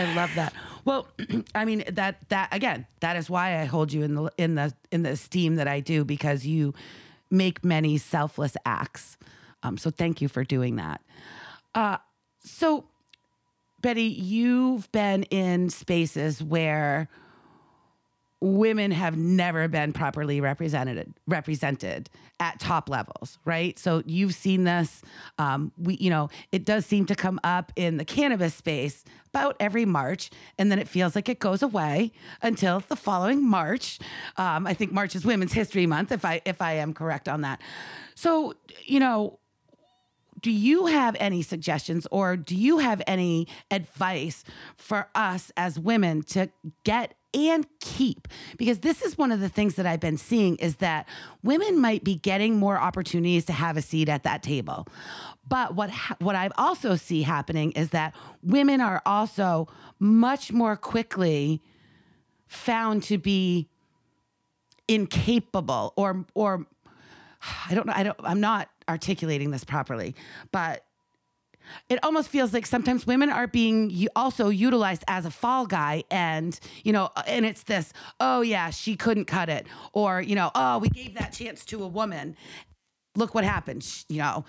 [0.00, 0.54] I love that.
[0.84, 1.08] Well,
[1.54, 4.72] I mean that that again, that is why I hold you in the in the
[4.90, 6.74] in the esteem that I do because you
[7.30, 9.16] make many selfless acts.
[9.62, 11.02] Um, so thank you for doing that.
[11.74, 11.98] Uh,
[12.42, 12.86] so,
[13.82, 17.08] Betty, you've been in spaces where
[18.40, 23.78] women have never been properly represented represented at top levels right?
[23.78, 25.02] So you've seen this
[25.38, 29.56] um, we you know it does seem to come up in the cannabis space about
[29.60, 32.12] every march and then it feels like it goes away
[32.42, 33.98] until the following march.
[34.36, 37.42] Um, i think march is women's history month if i if i am correct on
[37.42, 37.60] that.
[38.14, 39.38] So you know
[40.40, 44.44] do you have any suggestions or do you have any advice
[44.76, 46.48] for us as women to
[46.84, 50.76] get and keep because this is one of the things that I've been seeing is
[50.76, 51.08] that
[51.42, 54.86] women might be getting more opportunities to have a seat at that table.
[55.48, 59.68] But what ha- what I also see happening is that women are also
[59.98, 61.62] much more quickly
[62.46, 63.68] found to be
[64.88, 66.66] incapable or or
[67.68, 70.14] I don't know I don't I'm not articulating this properly,
[70.50, 70.84] but
[71.88, 76.58] it almost feels like sometimes women are being also utilized as a fall guy and
[76.84, 80.50] you know uh, and it's this oh yeah she couldn't cut it or you know
[80.54, 82.36] oh we gave that chance to a woman.
[83.16, 84.44] Look what happened you know.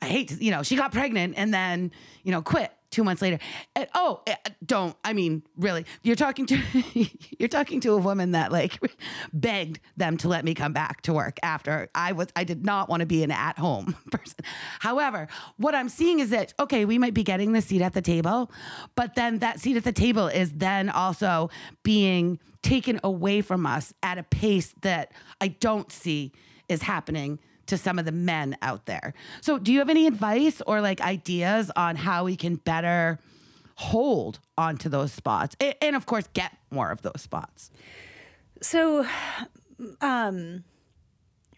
[0.00, 1.92] I hate to, you know she got pregnant and then
[2.24, 3.38] you know quit two months later.
[3.74, 4.94] And, oh, eh, don't.
[5.04, 6.60] I mean, really, you're talking to
[7.38, 8.78] you're talking to a woman that like
[9.32, 12.88] begged them to let me come back to work after I was I did not
[12.88, 14.38] want to be an at home person.
[14.78, 15.26] However,
[15.56, 18.52] what I'm seeing is that okay, we might be getting the seat at the table,
[18.94, 21.50] but then that seat at the table is then also
[21.82, 26.32] being taken away from us at a pace that I don't see
[26.68, 27.40] is happening
[27.72, 29.14] to some of the men out there.
[29.40, 33.18] So, do you have any advice or like ideas on how we can better
[33.76, 37.70] hold onto those spots and, and of course, get more of those spots?
[38.60, 39.06] So,
[40.02, 40.64] um,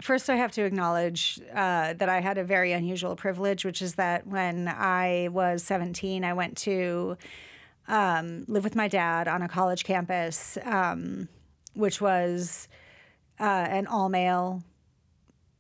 [0.01, 3.97] first, I have to acknowledge uh, that I had a very unusual privilege, which is
[3.97, 7.17] that when I was 17, I went to
[7.89, 11.29] um, live with my dad on a college campus, um,
[11.75, 12.69] which was
[13.41, 14.63] uh, an all male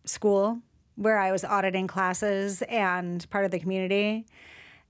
[0.04, 0.58] school
[0.96, 4.26] where I was auditing classes and part of the community.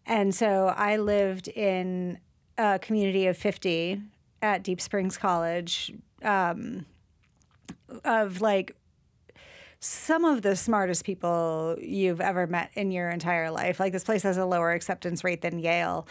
[0.06, 2.18] And so I lived in
[2.58, 4.00] a community of 50
[4.42, 5.92] at Deep Springs College
[6.22, 6.84] um,
[8.04, 8.76] of like
[9.80, 13.80] some of the smartest people you've ever met in your entire life.
[13.80, 16.06] Like this place has a lower acceptance rate than Yale.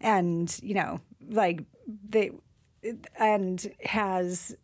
[0.00, 1.62] And, you know, like
[2.08, 2.30] they,
[3.18, 4.56] and has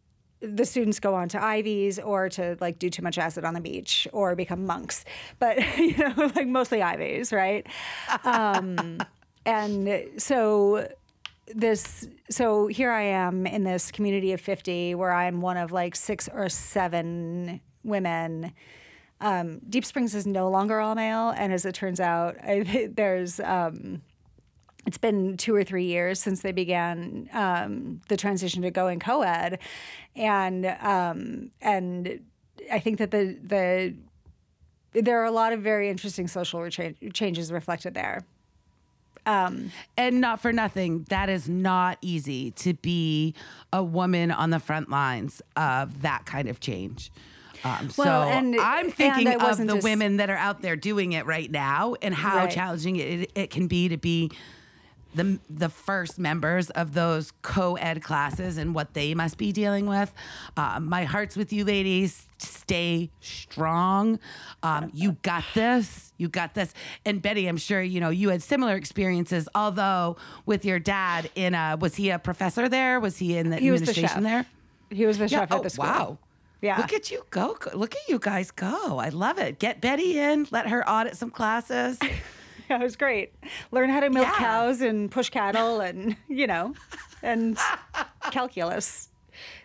[0.47, 3.61] the students go on to Ivies or to like do too much acid on the
[3.61, 5.05] beach or become monks,
[5.39, 7.67] but you know, like mostly Ivies, right?
[8.25, 8.99] Um,
[9.47, 10.89] and so
[11.55, 15.95] this, so here I am in this community of 50 where I'm one of like
[15.95, 18.53] six or seven women.
[19.21, 23.41] Um, Deep Springs is no longer all male, and as it turns out, I, there's
[23.41, 24.03] um,
[24.87, 29.59] it's been two or three years since they began um, the transition to going co-ed,
[30.15, 32.21] and um, and
[32.71, 33.95] I think that the the
[35.03, 38.25] there are a lot of very interesting social cha- changes reflected there.
[39.27, 43.35] Um, and not for nothing, that is not easy to be
[43.73, 47.11] a woman on the front lines of that kind of change.
[47.65, 51.13] Um, well, so and, I'm thinking of the just, women that are out there doing
[51.13, 52.51] it right now and how right.
[52.51, 54.31] challenging it, it can be to be
[55.15, 60.13] the the first members of those co-ed classes and what they must be dealing with.
[60.57, 62.27] Uh, my heart's with you, ladies.
[62.39, 64.19] Stay strong.
[64.63, 66.13] Um, you got this.
[66.19, 66.75] You got this.
[67.07, 69.49] And Betty, I'm sure you know you had similar experiences.
[69.55, 70.17] Although
[70.47, 73.01] with your dad, in a was he a professor there?
[73.01, 74.47] Was he in the He was the there?
[74.91, 75.85] He was the chef oh, at the school.
[75.85, 76.19] Wow.
[76.61, 76.79] Yeah.
[76.79, 77.57] Look at you go.
[77.61, 78.99] go- Look at you guys go.
[78.99, 79.59] I love it.
[79.59, 80.47] Get Betty in.
[80.51, 81.99] Let her audit some classes.
[82.69, 83.33] Yeah, it was great.
[83.71, 84.35] Learn how to milk Yeah.
[84.37, 86.75] cows and push cattle and, you know,
[87.23, 87.59] and
[88.31, 89.09] calculus.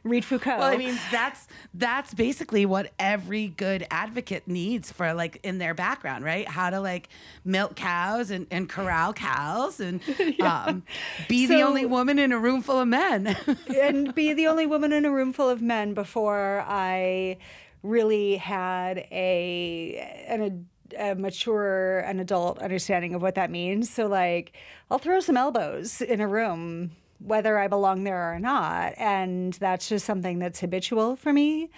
[0.04, 0.58] Read Foucault.
[0.58, 5.74] Well, I mean, that's that's basically what every good advocate needs for like in their
[5.76, 6.48] background, right?
[6.48, 7.10] How to like
[7.46, 10.02] milk cows and, and corral cows and
[10.42, 10.84] um,
[11.28, 13.36] be the only woman in a room full of men.
[13.80, 17.38] and be the only woman in a room full of men before I
[17.84, 20.68] really had a an
[20.98, 23.90] a mature an adult understanding of what that means.
[23.90, 24.54] So like
[24.90, 29.90] I'll throw some elbows in a room whether I belong there or not, and that's
[29.90, 31.70] just something that's habitual for me.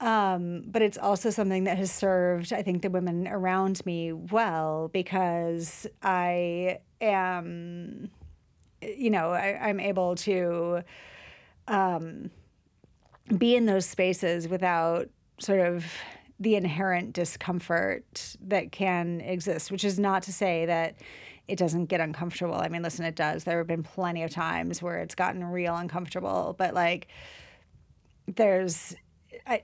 [0.00, 4.90] Um, but it's also something that has served, I think, the women around me well
[4.92, 8.10] because I am,
[8.82, 10.82] you know, I, I'm able to
[11.66, 12.30] um,
[13.38, 15.08] be in those spaces without
[15.38, 15.86] sort of
[16.38, 20.96] the inherent discomfort that can exist, which is not to say that
[21.48, 22.54] it doesn't get uncomfortable.
[22.54, 23.44] I mean, listen, it does.
[23.44, 27.08] There have been plenty of times where it's gotten real uncomfortable, but like
[28.26, 28.96] there's
[29.46, 29.62] I,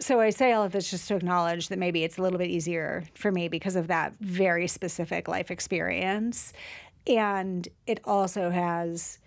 [0.00, 2.50] so I say all of this just to acknowledge that maybe it's a little bit
[2.50, 6.52] easier for me because of that very specific life experience.
[7.06, 9.20] And it also has,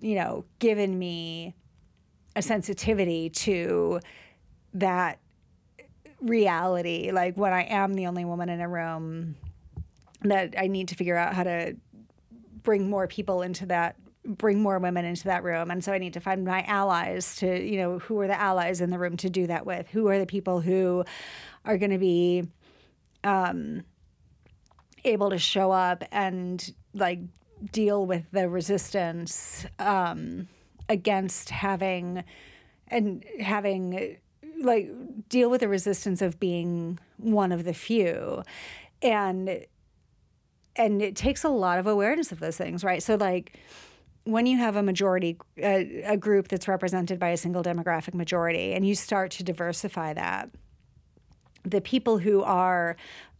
[0.00, 1.54] you know, given me
[2.36, 4.00] a sensitivity to
[4.74, 5.20] that
[6.24, 7.10] reality.
[7.12, 9.36] Like when I am the only woman in a room,
[10.22, 11.76] that I need to figure out how to
[12.62, 13.96] bring more people into that
[14.26, 17.62] bring more women into that room and so i need to find my allies to
[17.62, 20.18] you know who are the allies in the room to do that with who are
[20.18, 21.04] the people who
[21.66, 22.42] are going to be
[23.22, 23.82] um,
[25.04, 27.20] able to show up and like
[27.72, 30.48] deal with the resistance um,
[30.88, 32.24] against having
[32.88, 34.16] and having
[34.64, 34.90] like
[35.28, 38.42] deal with the resistance of being one of the few.
[39.02, 39.66] And
[40.76, 43.02] and it takes a lot of awareness of those things right?
[43.02, 43.58] So like
[44.24, 48.72] when you have a majority a, a group that's represented by a single demographic majority
[48.72, 50.50] and you start to diversify that
[51.62, 52.96] the people who are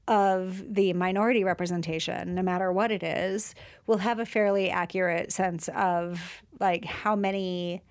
[0.06, 3.54] of the minority representation no matter what it is
[3.86, 7.82] will have a fairly accurate sense of like how many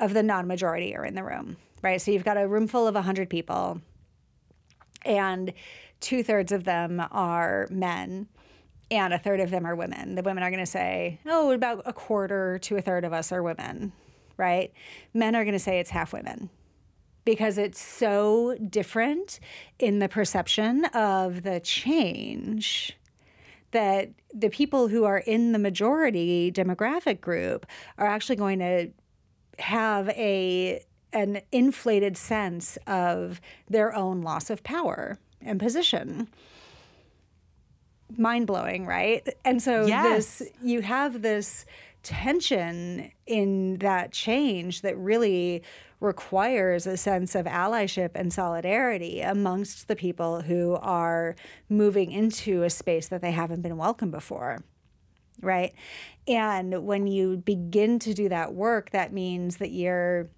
[0.00, 2.94] of the non-majority are in the room right so you've got a room full of
[2.94, 3.80] 100 people
[5.04, 5.52] and
[6.00, 8.28] two thirds of them are men
[8.90, 10.14] and a third of them are women.
[10.14, 13.32] The women are going to say, oh, about a quarter to a third of us
[13.32, 13.92] are women,
[14.36, 14.72] right?
[15.12, 16.50] Men are going to say it's half women
[17.24, 19.40] because it's so different
[19.78, 22.96] in the perception of the change
[23.72, 27.66] that the people who are in the majority demographic group
[27.98, 28.88] are actually going to
[29.58, 30.82] have a
[31.12, 36.28] an inflated sense of their own loss of power and position
[38.16, 39.26] mind blowing, right?
[39.44, 40.38] And so Yes.
[40.38, 41.64] this you have this
[42.02, 45.62] tension in that change that really
[46.00, 51.34] requires a sense of allyship and solidarity amongst the people who are
[51.68, 54.58] moving into a space that they haven't been welcome before.
[55.40, 55.74] Right.
[56.26, 60.28] And when you begin to do that work, that means that you're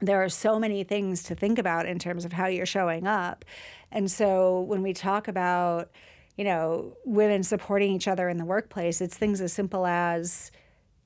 [0.00, 3.44] there are so many things to think about in terms of how you're showing up.
[3.90, 5.90] And so when we talk about,
[6.36, 10.50] you know, women supporting each other in the workplace, it's things as simple as,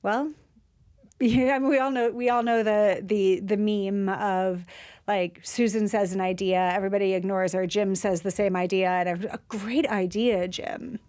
[0.03, 0.31] well,
[1.21, 4.65] yeah, I mean, we all know we all know the the the meme of
[5.07, 7.67] like Susan says an idea, everybody ignores her.
[7.67, 10.99] Jim says the same idea, and a, a great idea, Jim.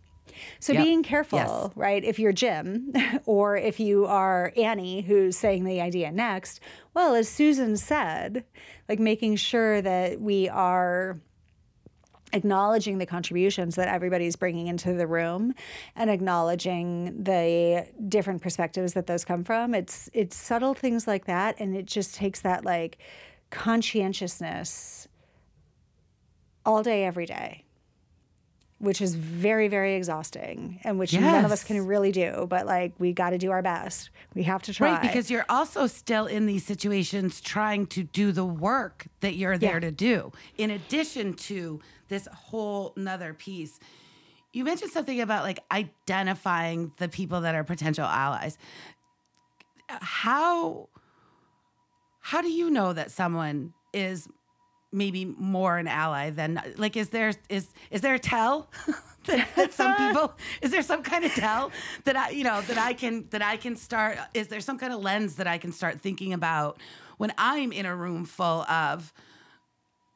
[0.60, 0.82] So Yep.
[0.84, 1.70] being careful, Yes.
[1.76, 2.04] right?
[2.04, 2.92] If you're Jim
[3.26, 6.60] or if you are Annie who's saying the idea next,
[6.94, 8.44] well, as Susan said,
[8.88, 11.18] like making sure that we are
[12.34, 15.54] acknowledging the contributions that everybody's bringing into the room
[15.94, 21.54] and acknowledging the different perspectives that those come from it's it's subtle things like that
[21.60, 22.96] and it just takes that like
[23.50, 25.06] conscientiousness
[26.64, 27.64] all day every day
[28.82, 32.92] which is very very exhausting and which none of us can really do but like
[32.98, 36.26] we got to do our best we have to try Right, because you're also still
[36.26, 39.80] in these situations trying to do the work that you're there Yeah.
[39.80, 40.32] to do.
[40.58, 43.78] In addition to this whole nother piece,
[44.52, 48.58] you mentioned something about like identifying the people that are potential allies.
[49.88, 50.88] How
[52.20, 54.28] how do you know that someone is
[54.92, 58.70] maybe more an ally than like is there is is there a tell
[59.26, 61.70] that, that some people is there some kind of tell
[62.04, 64.92] that I you know that I can that I can start is there some kind
[64.92, 66.78] of lens that I can start thinking about
[67.18, 69.12] when I'm in a room full of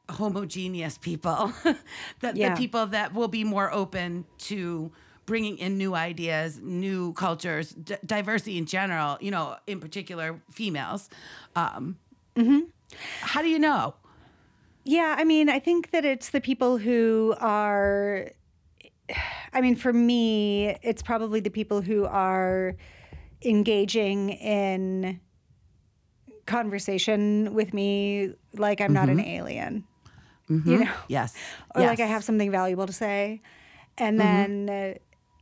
[0.09, 1.51] homogeneous people
[2.21, 2.51] that Yeah.
[2.51, 4.91] the people that will be more open to
[5.25, 11.09] bringing in new ideas new cultures d- diversity in general you know in particular females
[11.57, 11.97] um,
[12.37, 12.59] mm-hmm.
[13.19, 13.95] how do you know
[14.87, 18.31] Yeah, I mean, I think that it's the people who are.
[19.53, 22.75] I mean, for me, it's probably the people who are
[23.43, 25.19] engaging in
[26.45, 29.83] conversation with me like I'm not an alien,
[30.47, 31.35] you know, yes.
[31.75, 33.41] Or like I have something valuable to say.
[33.97, 34.93] And then uh,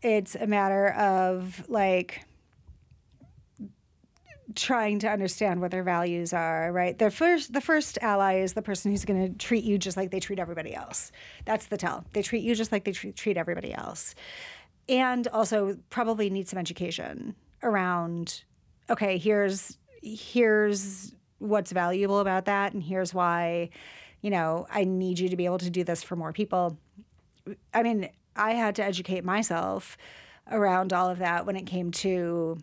[0.02, 2.26] it's a matter of like
[4.56, 6.98] trying to understand what their values are, right?
[6.98, 10.12] The first the first ally is the person who's going to treat you just like
[10.12, 11.12] they treat everybody else.
[11.46, 12.06] That's the tell.
[12.14, 14.16] They treat you just like they treat, treat everybody else.
[14.88, 18.44] And also probably need some education around
[18.90, 23.70] okay, here's here's what's valuable about that and here's why
[24.22, 26.80] you know, I need you to be able to do this for more people.
[27.76, 29.98] I mean, I had to educate myself
[30.50, 32.58] around all of that when it came to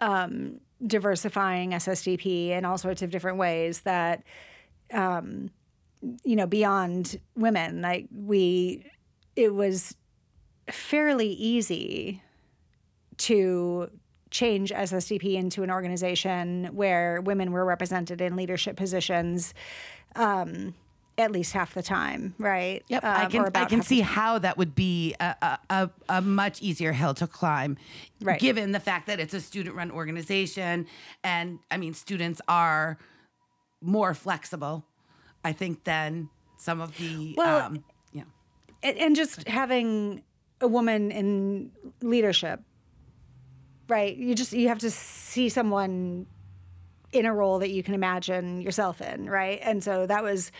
[0.00, 4.22] um, diversifying SSDP in all sorts of different ways that,
[4.92, 5.50] um,
[6.24, 7.80] you know, beyond women.
[7.80, 8.84] Like we,
[9.36, 9.94] it was
[10.70, 12.22] fairly easy
[13.16, 13.90] to
[14.30, 19.54] change SSDP into an organization where women were represented in leadership positions
[20.16, 20.74] um,
[21.16, 22.82] at least half the time, right?
[22.88, 26.20] Yep, I Um, can I can see how that would be a, a, a, a
[26.20, 27.76] much easier hill to climb,
[28.20, 28.40] Right.
[28.40, 30.86] given the fact that it's a student-run organization,
[31.22, 32.98] and I mean students are
[33.80, 34.84] more flexible,
[35.44, 38.22] I think, than some of the Well, um, yeah.
[38.82, 40.22] and, and just having
[40.60, 41.70] a woman in
[42.00, 42.60] leadership
[43.88, 46.24] right you just you have to see someone
[47.14, 49.60] in a role that you can imagine yourself in right?
[49.62, 50.50] And so that was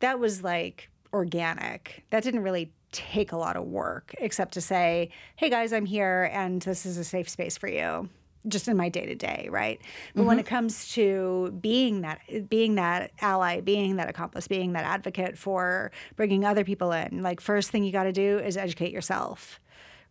[0.00, 2.04] that was like organic.
[2.10, 6.28] That didn't really take a lot of work except to say hey guys i'm here
[6.32, 8.08] and this is a safe space for you
[8.48, 9.80] just in my day to day right?
[10.14, 10.40] But when mm-hmm.
[10.40, 15.92] it comes to being that being that ally being that accomplice being that advocate for
[16.16, 19.60] bringing other people in like first thing you got to do is educate yourself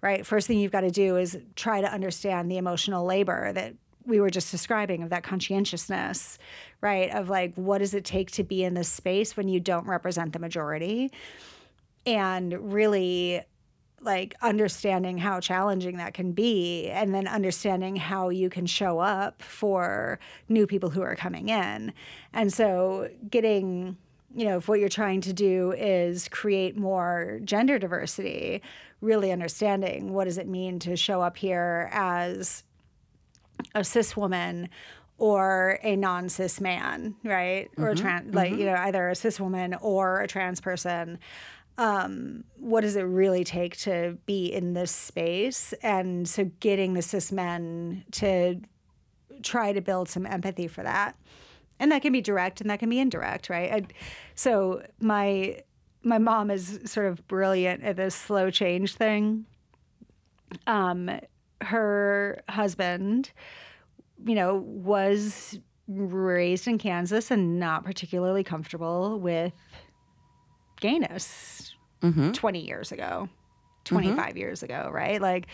[0.01, 0.26] right?
[0.26, 3.73] First thing you've got to do is try to understand the emotional labor that
[4.10, 6.38] we were just describing of that conscientiousness,
[6.81, 7.10] right?
[7.11, 10.34] Of like, what does it take to be in this space when you don't represent
[10.34, 11.11] the majority?
[12.06, 13.41] And really
[14.02, 19.41] like understanding how challenging that can be and then understanding how you can show up
[19.41, 21.94] for new people who are coming in.
[22.34, 23.98] And so getting
[24.36, 28.61] you know, if what you're trying to do is create more gender diversity,
[29.02, 32.64] really understanding what does it mean to show up here as
[33.76, 34.69] a cis woman
[35.18, 37.69] or a non cis man, right?
[37.77, 41.19] Or a trans, like, you know, either a cis woman or a trans person.
[41.77, 45.73] Um, what does it really take to be in this space?
[45.81, 48.60] And so getting the cis men to
[49.44, 51.15] try to build some empathy for that
[51.80, 53.81] and that can be direct and that can be indirect right I,
[54.36, 55.61] so my
[56.03, 59.45] my mom is sort of brilliant at this slow change thing
[60.68, 61.10] um
[61.61, 63.31] her husband
[64.26, 69.53] you know was raised in kansas and not particularly comfortable with
[70.80, 72.31] gayness mm-hmm.
[72.31, 73.27] 20 years ago
[73.86, 73.95] mm-hmm.
[73.95, 75.22] 25 years ago right?
[75.22, 75.48] Like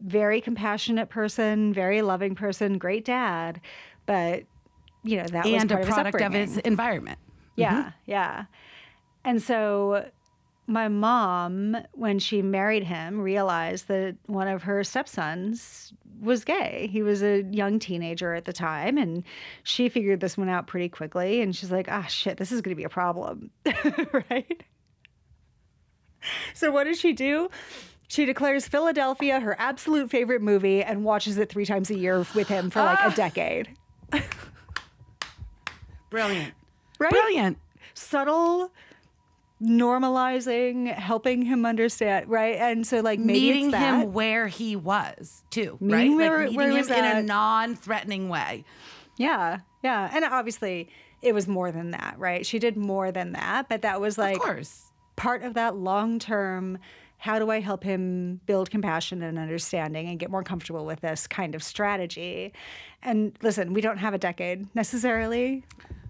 [0.00, 3.60] very compassionate person very loving person great dad
[4.06, 4.44] but
[5.04, 7.18] you know that was and a product of his, of his environment.
[7.56, 7.88] Yeah, mm-hmm.
[8.06, 8.44] yeah.
[9.24, 10.08] And so
[10.66, 16.88] my mom, when she married him, realized that one of her stepsons was gay.
[16.90, 19.24] He was a young teenager at the time, and
[19.64, 21.40] she figured this one out pretty quickly.
[21.40, 23.50] And she's like, ah, shit, this is going to be a problem.
[24.30, 24.62] right?
[26.54, 27.50] So, what does she do?
[28.06, 32.46] She declares Philadelphia her absolute favorite movie and watches it three times a year with
[32.46, 33.74] him for like a decade.
[36.10, 36.52] Brilliant.
[36.98, 37.10] Right?
[37.10, 37.58] Brilliant.
[37.94, 38.70] subtle
[39.62, 44.02] normalizing helping him understand right and so like maybe meeting it's that.
[44.02, 46.30] him where he was too, Meeting right?
[46.30, 48.64] where- like meeting where him in a non-threatening way.
[49.16, 50.88] yeah yeah and obviously
[51.22, 54.36] it was more than that right she did more than that but that was like
[54.36, 54.90] of course.
[55.16, 56.78] part of that long-term
[57.18, 61.28] how do I help him build compassion and understanding and get more comfortable with this
[61.28, 62.52] kind of strategy?
[63.00, 65.62] And listen, we don't have a decade necessarily,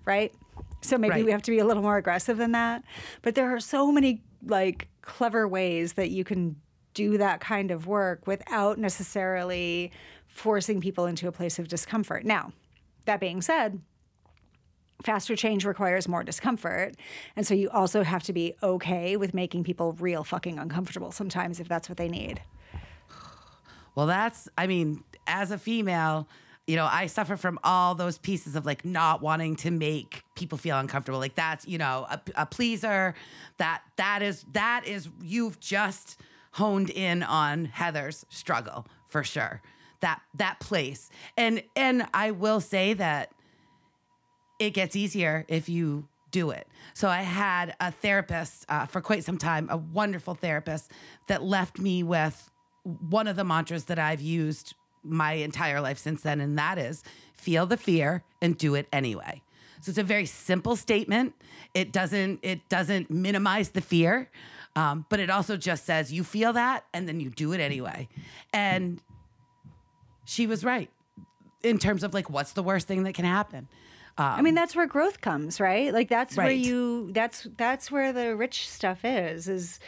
[0.06, 0.32] right?
[0.82, 1.24] So maybe Right.
[1.24, 2.82] we have to be a little more aggressive than that.
[3.22, 6.56] But there are so many like clever ways that you can
[6.94, 9.90] do that kind of work without necessarily
[10.26, 12.24] forcing people into a place of discomfort.
[12.24, 12.52] Now,
[13.06, 13.80] that being said,
[15.02, 16.96] faster change requires more discomfort.
[17.36, 21.60] And so you also have to be okay with making people real fucking uncomfortable sometimes
[21.60, 22.42] if that's what they need.
[23.94, 26.26] Well, that's, I mean, as a female,
[26.66, 30.58] you know, I suffer from all those pieces of like not wanting to make people
[30.58, 31.18] feel uncomfortable.
[31.18, 33.14] Like that's, you know, a, a pleaser.
[33.58, 36.20] That that is that is you've just
[36.52, 39.60] honed in on Heather's struggle for sure.
[40.00, 41.10] That that place.
[41.36, 43.32] And and I will say that
[44.60, 46.68] it gets easier if you do it.
[46.94, 50.90] So I had a therapist uh, for quite some time, a wonderful therapist
[51.26, 52.50] that left me with
[52.84, 57.02] one of the mantras that I've used my entire life since then, and that is
[57.34, 59.42] feel the fear and do it anyway.
[59.80, 61.34] So it's a very simple statement.
[61.74, 64.30] It doesn't it doesn't minimize the fear,
[64.76, 68.08] um, but it also just says you feel that and then you do it anyway.
[68.52, 69.00] And
[70.24, 70.88] she was right
[71.62, 73.68] in terms of like what's the worst thing that can happen.
[74.36, 75.92] I mean, that's where growth comes, right?
[75.92, 79.80] Like that's where you that's that's where the rich stuff is is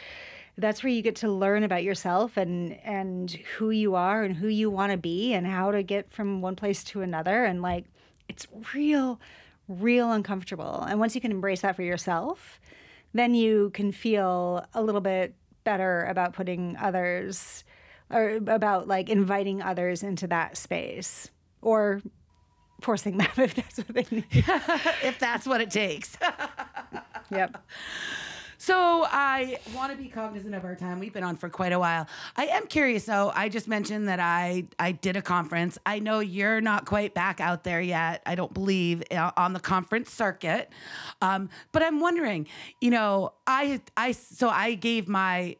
[0.57, 4.47] that's where you get to learn about yourself and and who you are and who
[4.47, 7.85] you want to be and how to get from one place to another and like
[8.29, 9.19] it's real
[9.67, 10.81] real uncomfortable.
[10.87, 12.59] And once you can embrace that for yourself,
[13.13, 15.33] then you can feel a little bit
[15.63, 17.63] better about putting others
[18.11, 22.01] or about like inviting others into that space or
[22.81, 24.25] forcing them if that's what they need.
[24.31, 26.17] if that's what it takes.
[27.31, 27.57] Yep.
[28.65, 30.99] So I want to be cognizant of our time.
[30.99, 32.07] We've been on for quite a while.
[32.35, 33.31] I am curious though.
[33.35, 35.77] I just mentioned that I I did a conference.
[35.85, 38.23] I know you're not quite back out there yet.
[38.25, 40.71] I don't believe uh, on the conference circuit.
[41.21, 42.47] Um, but I'm wondering,
[42.81, 45.57] you know, I I so I gave my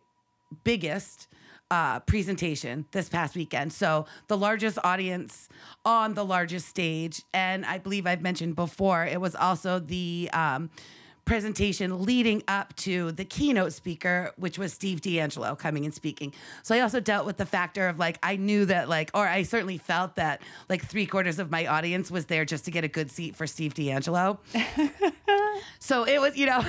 [0.64, 1.27] biggest
[1.69, 3.72] uh, presentation this past weekend.
[3.72, 5.48] So the largest audience
[5.86, 10.72] on the largest stage, and I believe I've mentioned before, it was also the um,
[11.26, 16.34] presentation leading up to the keynote speaker, which was Steve DeAngelo coming and speaking.
[16.64, 19.43] So I also dealt with the factor of like I knew that like, or I
[19.43, 22.88] certainly felt that like three quarters of my audience was there just to get a
[22.88, 24.38] good seat for Steve DeAngelo.
[25.80, 26.64] So it was, you know,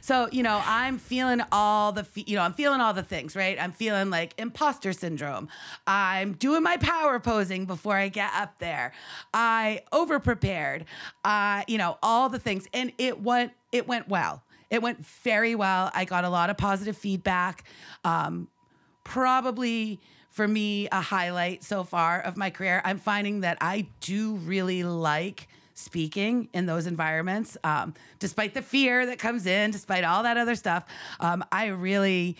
[0.00, 3.36] so you know, I'm feeling all the, fe- you know, I'm feeling all the things,
[3.36, 3.56] right?
[3.60, 5.48] I'm feeling like imposter syndrome.
[5.86, 8.92] I'm doing my power posing before I get up there.
[9.32, 10.84] I over prepared.
[11.24, 14.42] Uh, you know, all the things, and it went, it went well.
[14.70, 15.90] It went very well.
[15.94, 17.64] I got a lot of positive feedback.
[18.04, 18.48] Um,
[19.04, 20.00] probably
[20.30, 22.82] for me a highlight so far of my career.
[22.84, 29.06] I'm finding that I do really like speaking in those environments, um, despite the fear
[29.06, 30.84] that comes in, despite all that other stuff.
[31.20, 32.36] Um, I really,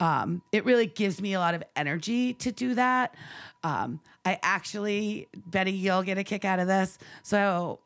[0.00, 3.14] um, it really gives me a lot of energy to do that.
[3.62, 6.98] Um, I actually, Betty, you'll get a kick out of this.
[7.22, 7.80] So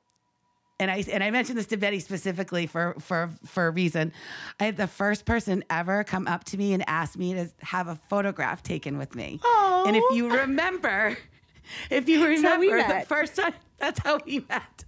[0.80, 4.12] and I and I mentioned this to Betty specifically for for for a reason.
[4.60, 7.88] I had the first person ever come up to me and ask me to have
[7.88, 9.40] a photograph taken with me.
[9.86, 11.16] And if you remember,
[11.90, 12.66] if you remember
[13.00, 14.84] the first time, that's how we met.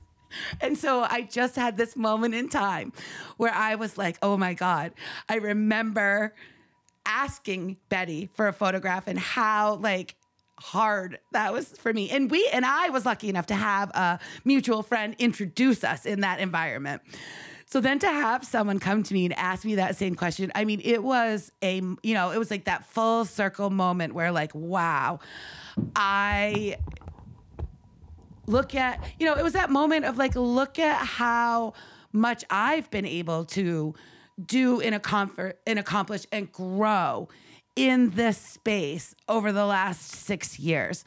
[0.61, 2.93] And so I just had this moment in time
[3.37, 4.93] where I was like, "Oh my god!"
[5.29, 6.35] I remember
[7.05, 10.15] asking Betty for a photograph and how like
[10.61, 12.11] hard that was for me.
[12.11, 16.21] And we and I was lucky enough to have a mutual friend introduce us in
[16.21, 17.03] that environment.
[17.67, 20.65] So then to have someone come to me and ask me that same question, I
[20.65, 24.53] mean, it was a, you know, it was like that full circle moment where like,
[24.57, 25.21] wow,
[25.95, 26.77] I
[28.51, 31.73] look at you know it was that moment of like look at how
[32.13, 33.95] much i've been able to
[34.45, 37.29] do and accomplish and accomplish and grow
[37.81, 41.05] in this space over the last six years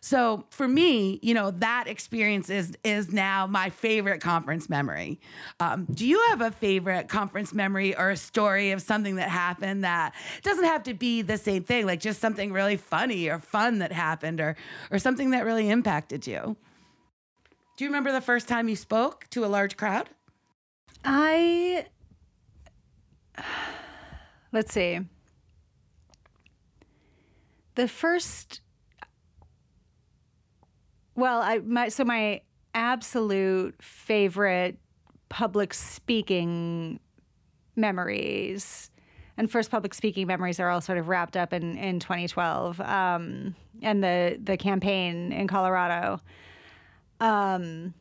[0.00, 5.20] so for me you know that experience is is now my favorite conference memory
[5.60, 9.84] um, do you have a favorite conference memory or a story of something that happened
[9.84, 13.78] that doesn't have to be the same thing like just something really funny or fun
[13.78, 14.56] that happened or
[14.90, 16.56] or something that really impacted you
[17.76, 20.08] do you remember the first time you spoke to a large crowd?
[21.04, 21.86] I
[24.52, 25.00] let's see.
[27.76, 28.60] The first
[31.14, 32.42] well, I my so my
[32.74, 34.78] absolute favorite
[35.28, 37.00] public speaking
[37.74, 38.90] memories
[39.38, 43.54] and first public speaking memories are all sort of wrapped up in in 2012 um,
[43.82, 46.20] and the the campaign in Colorado.
[47.20, 47.94] Um,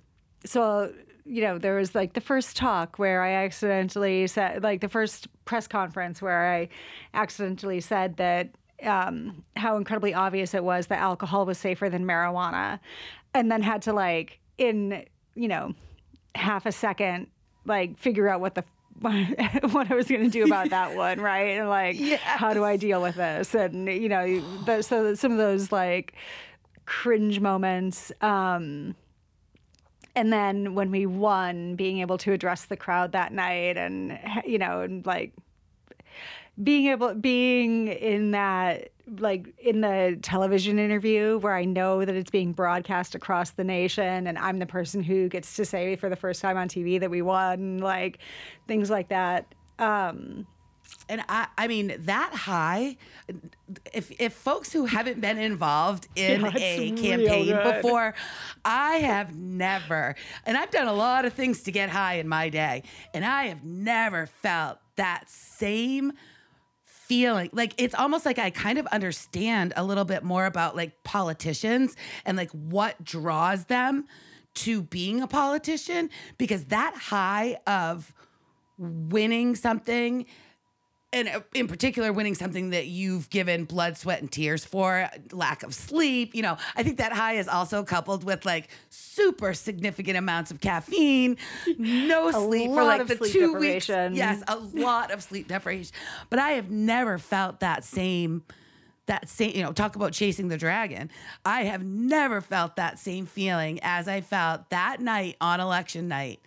[0.45, 0.93] so
[1.25, 5.27] you know there was like the first talk where I accidentally said like the first
[5.45, 6.69] press conference where I
[7.13, 8.49] accidentally said that
[8.83, 12.79] um, how incredibly obvious it was that alcohol was safer than marijuana,
[13.33, 15.73] and then had to like in you know
[16.35, 17.27] half a second
[17.65, 18.63] like figure out what the
[19.01, 21.57] what I was going to do about that one, right?
[21.57, 22.21] And like, yes.
[22.21, 23.53] how do I deal with this?
[23.53, 26.13] And you know, the, so some of those like
[26.85, 28.11] cringe moments.
[28.21, 28.95] Um,
[30.15, 34.57] and then when we won, being able to address the crowd that night, and you
[34.57, 35.33] know, and like
[36.61, 42.31] being able being in that like in the television interview where I know that it's
[42.31, 46.15] being broadcast across the nation and I'm the person who gets to say for the
[46.15, 48.19] first time on TV that we won, like
[48.67, 49.53] things like that.
[49.77, 50.47] Um,
[51.09, 52.97] and I, I mean that high.
[53.93, 58.15] If if folks who haven't been involved in yeah, a campaign before,
[58.63, 60.15] I have never,
[60.45, 62.83] and I've done a lot of things to get high in my day,
[63.13, 66.13] and I have never felt that same
[67.07, 71.03] feeling like it's almost like I kind of understand a little bit more about like
[71.03, 71.95] politicians
[72.25, 74.05] and like what draws them
[74.55, 78.13] to being a politician because that high of
[78.77, 80.25] winning something
[81.15, 85.63] and uh, in particular winning something that you've given blood sweat and tears for lack
[85.63, 86.57] of sleep you know.
[86.75, 91.37] I think that high is also coupled with like super significant amounts of caffeine
[91.77, 93.87] no sleep for like the two weeks.
[93.87, 95.95] yes a lot of sleep deprivation.
[96.29, 98.43] But i have never felt that same
[99.05, 101.09] that same you know talk about chasing the dragon.
[101.45, 106.41] I have never felt that same feeling as i felt that night on election night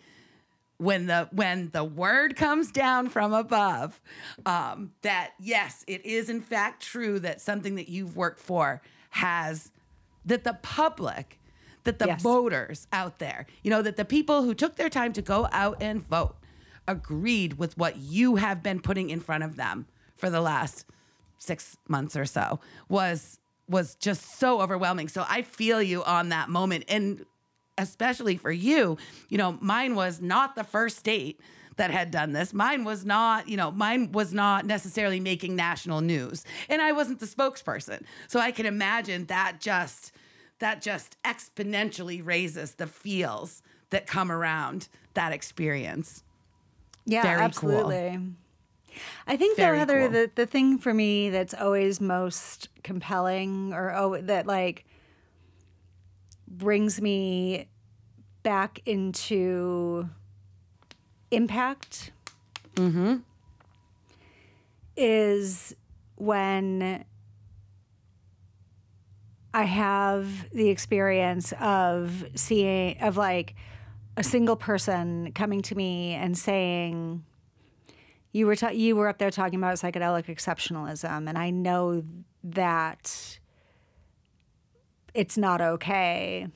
[0.78, 4.00] when the when the word comes down from above
[4.46, 8.80] um, that yes it is in fact true that something that you've worked for
[9.10, 9.70] has
[10.24, 11.40] that the public
[11.84, 12.22] that the yes.
[12.22, 15.76] voters out there you know that the people who took their time to go out
[15.82, 16.36] and vote
[16.86, 19.86] agreed with what you have been putting in front of them
[20.16, 20.86] for the last
[21.38, 23.38] six months or so was
[23.68, 27.24] was just so overwhelming so i feel you on that moment and
[27.78, 28.98] especially for you,
[29.28, 31.40] you know, mine was not the first state
[31.76, 32.52] that had done this.
[32.52, 36.44] Mine was not, you know, mine was not necessarily making national news.
[36.68, 38.02] And I wasn't the spokesperson.
[38.26, 40.12] So I can imagine that just
[40.58, 46.24] that just exponentially raises the feels that come around that experience.
[47.06, 48.10] Yeah, Very absolutely.
[48.16, 48.26] Cool.
[49.28, 50.10] I think Very the other cool.
[50.10, 54.84] the, the thing for me that's always most compelling or oh that like
[56.50, 57.68] brings me
[58.42, 60.08] back into
[61.30, 62.12] impact
[62.74, 63.16] mm-hmm.
[64.96, 65.74] is
[66.16, 67.04] when
[69.54, 73.54] I have the experience of seeing, of like
[74.16, 77.24] a single person coming to me and saying,
[78.32, 82.04] you were ta- you were up there talking about psychedelic exceptionalism, and I know
[82.44, 83.38] that
[85.18, 86.46] it's not okay.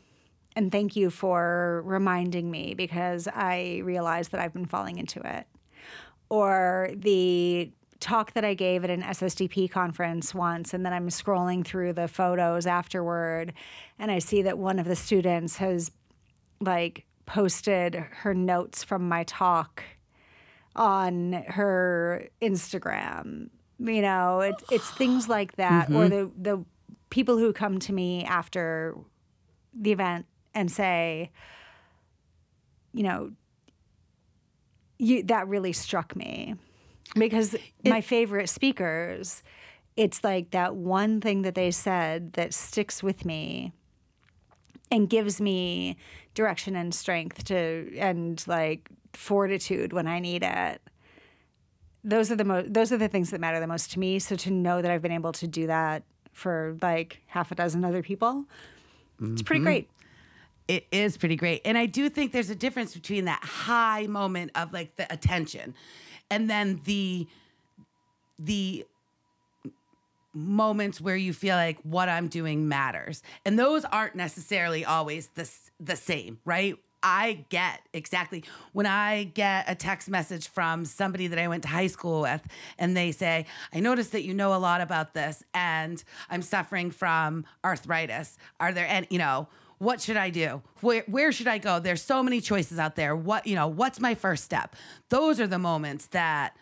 [0.54, 5.48] And thank you for reminding me because I realize that I've been falling into it.
[6.28, 11.64] Or the talk that I gave at an SSDP conference once, and then I'm scrolling
[11.64, 13.52] through the photos afterward,
[13.98, 15.90] and I see that one of the students has
[16.60, 19.82] like posted her notes from my talk
[20.76, 23.50] on her Instagram.
[23.80, 25.96] You know, it's it's things like that, mm-hmm.
[25.96, 26.64] or the the
[27.12, 28.96] people who come to me after
[29.78, 30.24] the event
[30.54, 31.30] and say,
[32.94, 33.30] you know,
[34.98, 36.54] you, that really struck me
[37.14, 39.42] because it, my favorite speakers,
[39.94, 43.72] it's like that one thing that they said that sticks with me
[44.90, 45.98] and gives me
[46.32, 50.80] direction and strength to and like fortitude when I need it.
[52.02, 54.18] Those are the most those are the things that matter the most to me.
[54.18, 57.84] So to know that I've been able to do that for like half a dozen
[57.84, 58.44] other people.
[59.20, 59.32] Mm-hmm.
[59.34, 59.66] It's pretty mm-hmm.
[59.66, 59.88] great.
[60.68, 61.62] It is pretty great.
[61.64, 65.74] And I do think there's a difference between that high moment of like the attention
[66.30, 67.26] and then the
[68.38, 68.86] the
[70.34, 73.22] moments where you feel like what I'm doing matters.
[73.44, 76.76] And those aren't necessarily always the the same, right?
[77.02, 81.68] I get exactly when I get a text message from somebody that I went to
[81.68, 82.42] high school with,
[82.78, 86.90] and they say, I noticed that you know a lot about this, and I'm suffering
[86.90, 88.38] from arthritis.
[88.60, 89.48] Are there any, you know,
[89.78, 90.62] what should I do?
[90.80, 91.80] Where where should I go?
[91.80, 93.16] There's so many choices out there.
[93.16, 94.76] What, you know, what's my first step?
[95.08, 96.56] Those are the moments that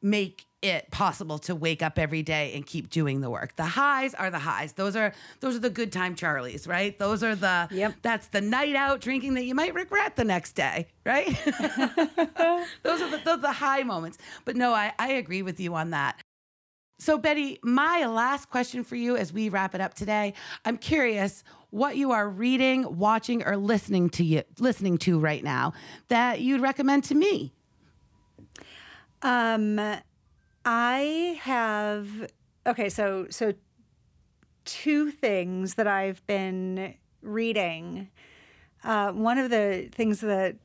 [0.00, 3.56] make it possible to wake up every day and keep doing the work.
[3.56, 4.72] The highs are the highs.
[4.72, 6.96] Those are those are the good time Charlies, right?
[6.98, 7.94] Those are the Yep.
[8.02, 11.26] that's the night out drinking that you might regret the next day, right?
[12.82, 14.18] those are the, those are the high moments.
[14.44, 16.20] But no, I, I agree with you on that.
[16.98, 20.34] So, Betty, my last question for you as we wrap it up today.
[20.64, 25.72] I'm curious what you are reading, watching, or listening to you listening to right now
[26.08, 27.52] that you'd recommend to me.
[29.22, 29.80] Um,
[30.64, 32.30] I have
[32.66, 32.88] okay.
[32.88, 33.54] So so
[34.64, 38.08] two things that I've been reading.
[38.84, 40.56] Uh, one of the things that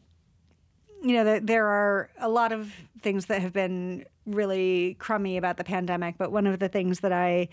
[1.04, 5.58] you know that there are a lot of things that have been really crummy about
[5.58, 7.50] the pandemic, but one of the things that I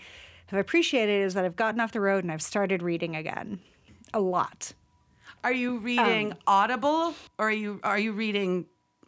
[0.47, 3.59] have appreciated is that I've gotten off the road and I've started reading again,
[4.13, 4.73] a lot.
[5.43, 8.65] Are you reading Audible or are you are you reading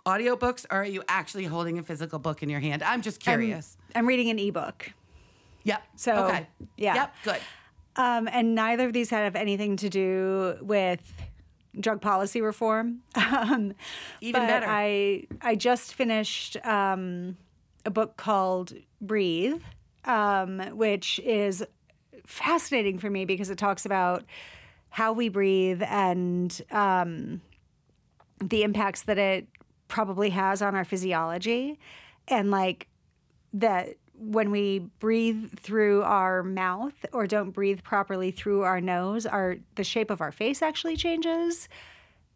[0.07, 2.81] audiobooks or are you actually holding a physical book in your hand?
[2.81, 3.77] I'm just curious.
[3.93, 4.91] I'm reading an ebook.
[5.63, 5.83] yep.
[5.95, 6.47] so, okay.
[6.77, 6.95] yeah.
[6.95, 7.13] Yep.
[7.23, 7.41] Good.
[7.97, 11.01] Um, and neither of these have anything to do with
[11.79, 13.01] drug policy reform.
[13.17, 13.73] Um,
[14.21, 14.65] Even better.
[14.67, 17.37] I I just finished um,
[17.85, 19.61] a book called Breathe,
[20.05, 21.63] um, which is
[22.25, 24.23] fascinating for me because it talks about
[24.89, 27.41] how we breathe and um,
[28.41, 29.47] the impacts that it
[29.87, 31.79] probably has on our physiology,
[32.27, 32.87] and like
[33.53, 39.57] that when we breathe through our mouth or don't breathe properly through our nose, our
[39.75, 41.69] the shape of our face actually changes.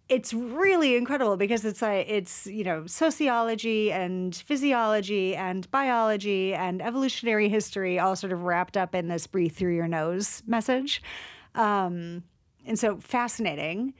[0.07, 6.81] It's really incredible because it's like it's you know sociology and physiology and biology and
[6.81, 11.01] evolutionary history all sort of wrapped up in this breathe through your nose message,
[11.55, 12.23] um,
[12.65, 13.93] and so fascinating.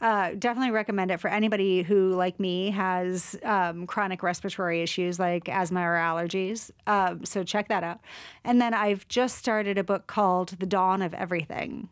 [0.00, 5.46] Uh, definitely recommend it for anybody who, like me, has um, chronic respiratory issues like
[5.48, 6.70] asthma or allergies.
[6.86, 8.00] Um, so check that out.
[8.42, 11.90] And then I've just started a book called The Dawn of Everything,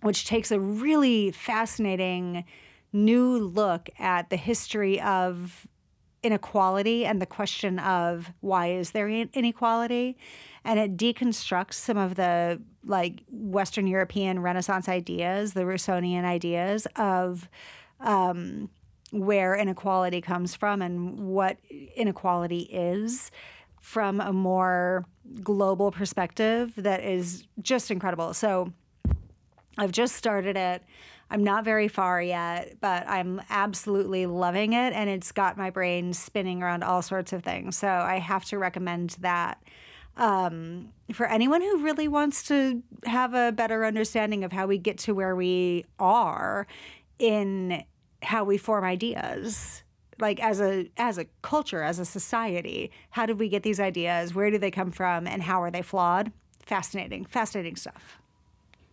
[0.00, 2.44] which takes a really fascinating
[2.90, 5.66] new look at the history of
[6.22, 10.16] inequality and the question of why is there inequality
[10.64, 17.48] and it deconstructs some of the like western european renaissance ideas the rousseauian ideas of
[18.00, 18.68] um,
[19.10, 21.56] where inequality comes from and what
[21.96, 23.30] inequality is
[23.80, 25.04] from a more
[25.42, 28.72] global perspective that is just incredible so
[29.78, 30.82] I've just started it.
[31.30, 34.92] I'm not very far yet, but I'm absolutely loving it.
[34.92, 37.76] And it's got my brain spinning around all sorts of things.
[37.76, 39.60] So I have to recommend that
[40.16, 44.98] um, for anyone who really wants to have a better understanding of how we get
[44.98, 46.66] to where we are
[47.18, 47.84] in
[48.22, 49.82] how we form ideas
[50.20, 54.34] like as a as a culture as a society how did we get these ideas?
[54.34, 55.26] Where do they come from?
[55.26, 56.32] And how are they flawed?
[56.64, 58.18] Fascinating fascinating stuff.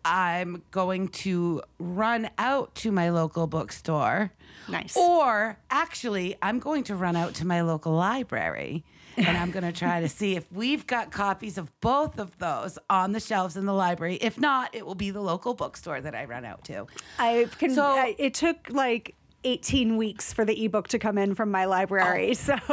[0.03, 4.31] I'm going to run out to my local bookstore.
[4.68, 4.98] Nice.
[4.98, 8.84] Or actually, I'm going to run out to my local library
[9.26, 12.77] and I'm going to try to see if we've got copies of both of those
[12.89, 14.15] on the shelves in the library.
[14.15, 16.88] If not, it will be the local bookstore that I run out to.
[17.19, 17.73] I can.
[17.73, 21.65] So- I, it took like 18 weeks for the ebook to come in from my
[21.65, 22.34] library.
[22.35, 22.56] So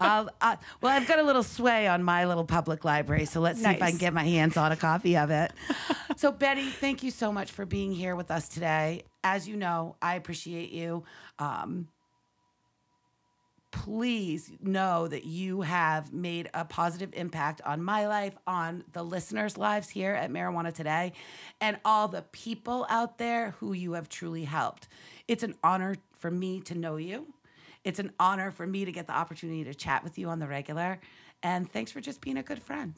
[0.00, 3.58] I'll, uh, well, I've got a little sway on my little public library, so let's
[3.60, 5.52] see if I can get my hands on a copy of it.
[6.16, 9.04] so, Betty, thank you so much for being here with us today.
[9.22, 11.04] As you know, I appreciate you.
[11.38, 11.88] Um,
[13.74, 19.58] please know that you have made a positive impact on my life, on the listeners'
[19.58, 21.12] lives here at Marijuana Today,
[21.60, 24.86] and all the people out there who you have truly helped.
[25.26, 27.34] It's an honor for me to know you.
[27.82, 30.46] It's an honor for me to get the opportunity to chat with you on the
[30.46, 31.00] regular.
[31.42, 32.94] And thanks for just being a good friend.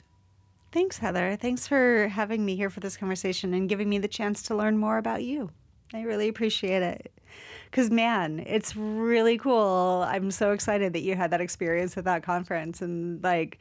[0.72, 1.36] thanks, Heather.
[1.36, 4.76] Thanks for having me here for this conversation and giving me the chance to learn
[4.76, 5.50] more about you.
[5.94, 7.15] I really appreciate it.
[7.76, 10.02] Because, man, it's really cool.
[10.08, 13.58] I'm so excited that you had that experience at that conference and, like,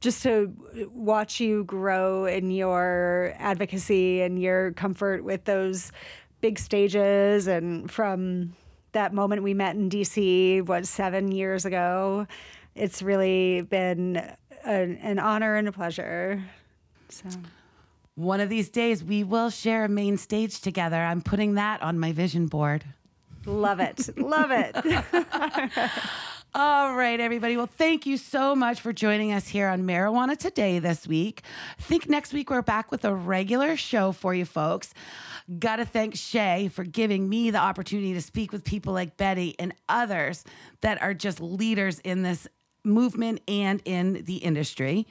[0.00, 0.50] just to
[0.94, 5.92] watch you grow in your advocacy and your comfort with those
[6.40, 8.56] big stages and from
[8.92, 12.26] that moment we met in DC what seven years ago
[12.74, 14.16] it's really been
[14.64, 16.42] an, an honor and a pleasure
[17.10, 17.28] so
[18.14, 20.96] One of these days, we will share a main stage together.
[20.96, 22.84] I'm putting that on my vision board.
[23.46, 24.76] Love it love it
[26.56, 27.56] All right, everybody.
[27.56, 31.42] Well, thank you so much for joining us here on Marijuana Today this week.
[31.76, 34.94] I think next week we're back with a regular show for you folks.
[35.58, 39.56] Got to thank Shay for giving me the opportunity to speak with people like Betty
[39.58, 40.44] and others
[40.80, 42.46] that are just leaders in this
[42.84, 45.08] movement and in the industry.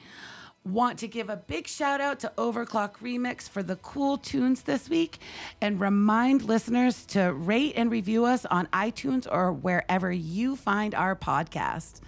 [0.66, 4.88] Want to give a big shout out to Overclock Remix for the cool tunes this
[4.88, 5.18] week
[5.60, 11.14] and remind listeners to rate and review us on iTunes or wherever you find our
[11.14, 12.00] podcast.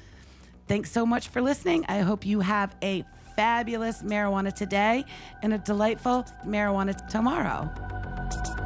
[0.69, 1.85] Thanks so much for listening.
[1.87, 3.05] I hope you have a
[3.37, 5.05] fabulous marijuana today
[5.43, 8.66] and a delightful marijuana tomorrow.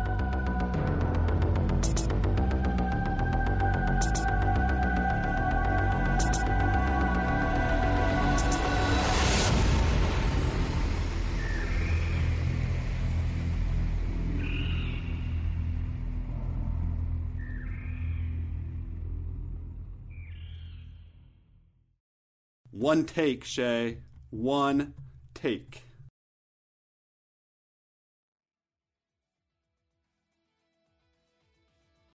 [22.80, 23.98] One take, Shay.
[24.30, 24.94] One
[25.34, 25.82] take.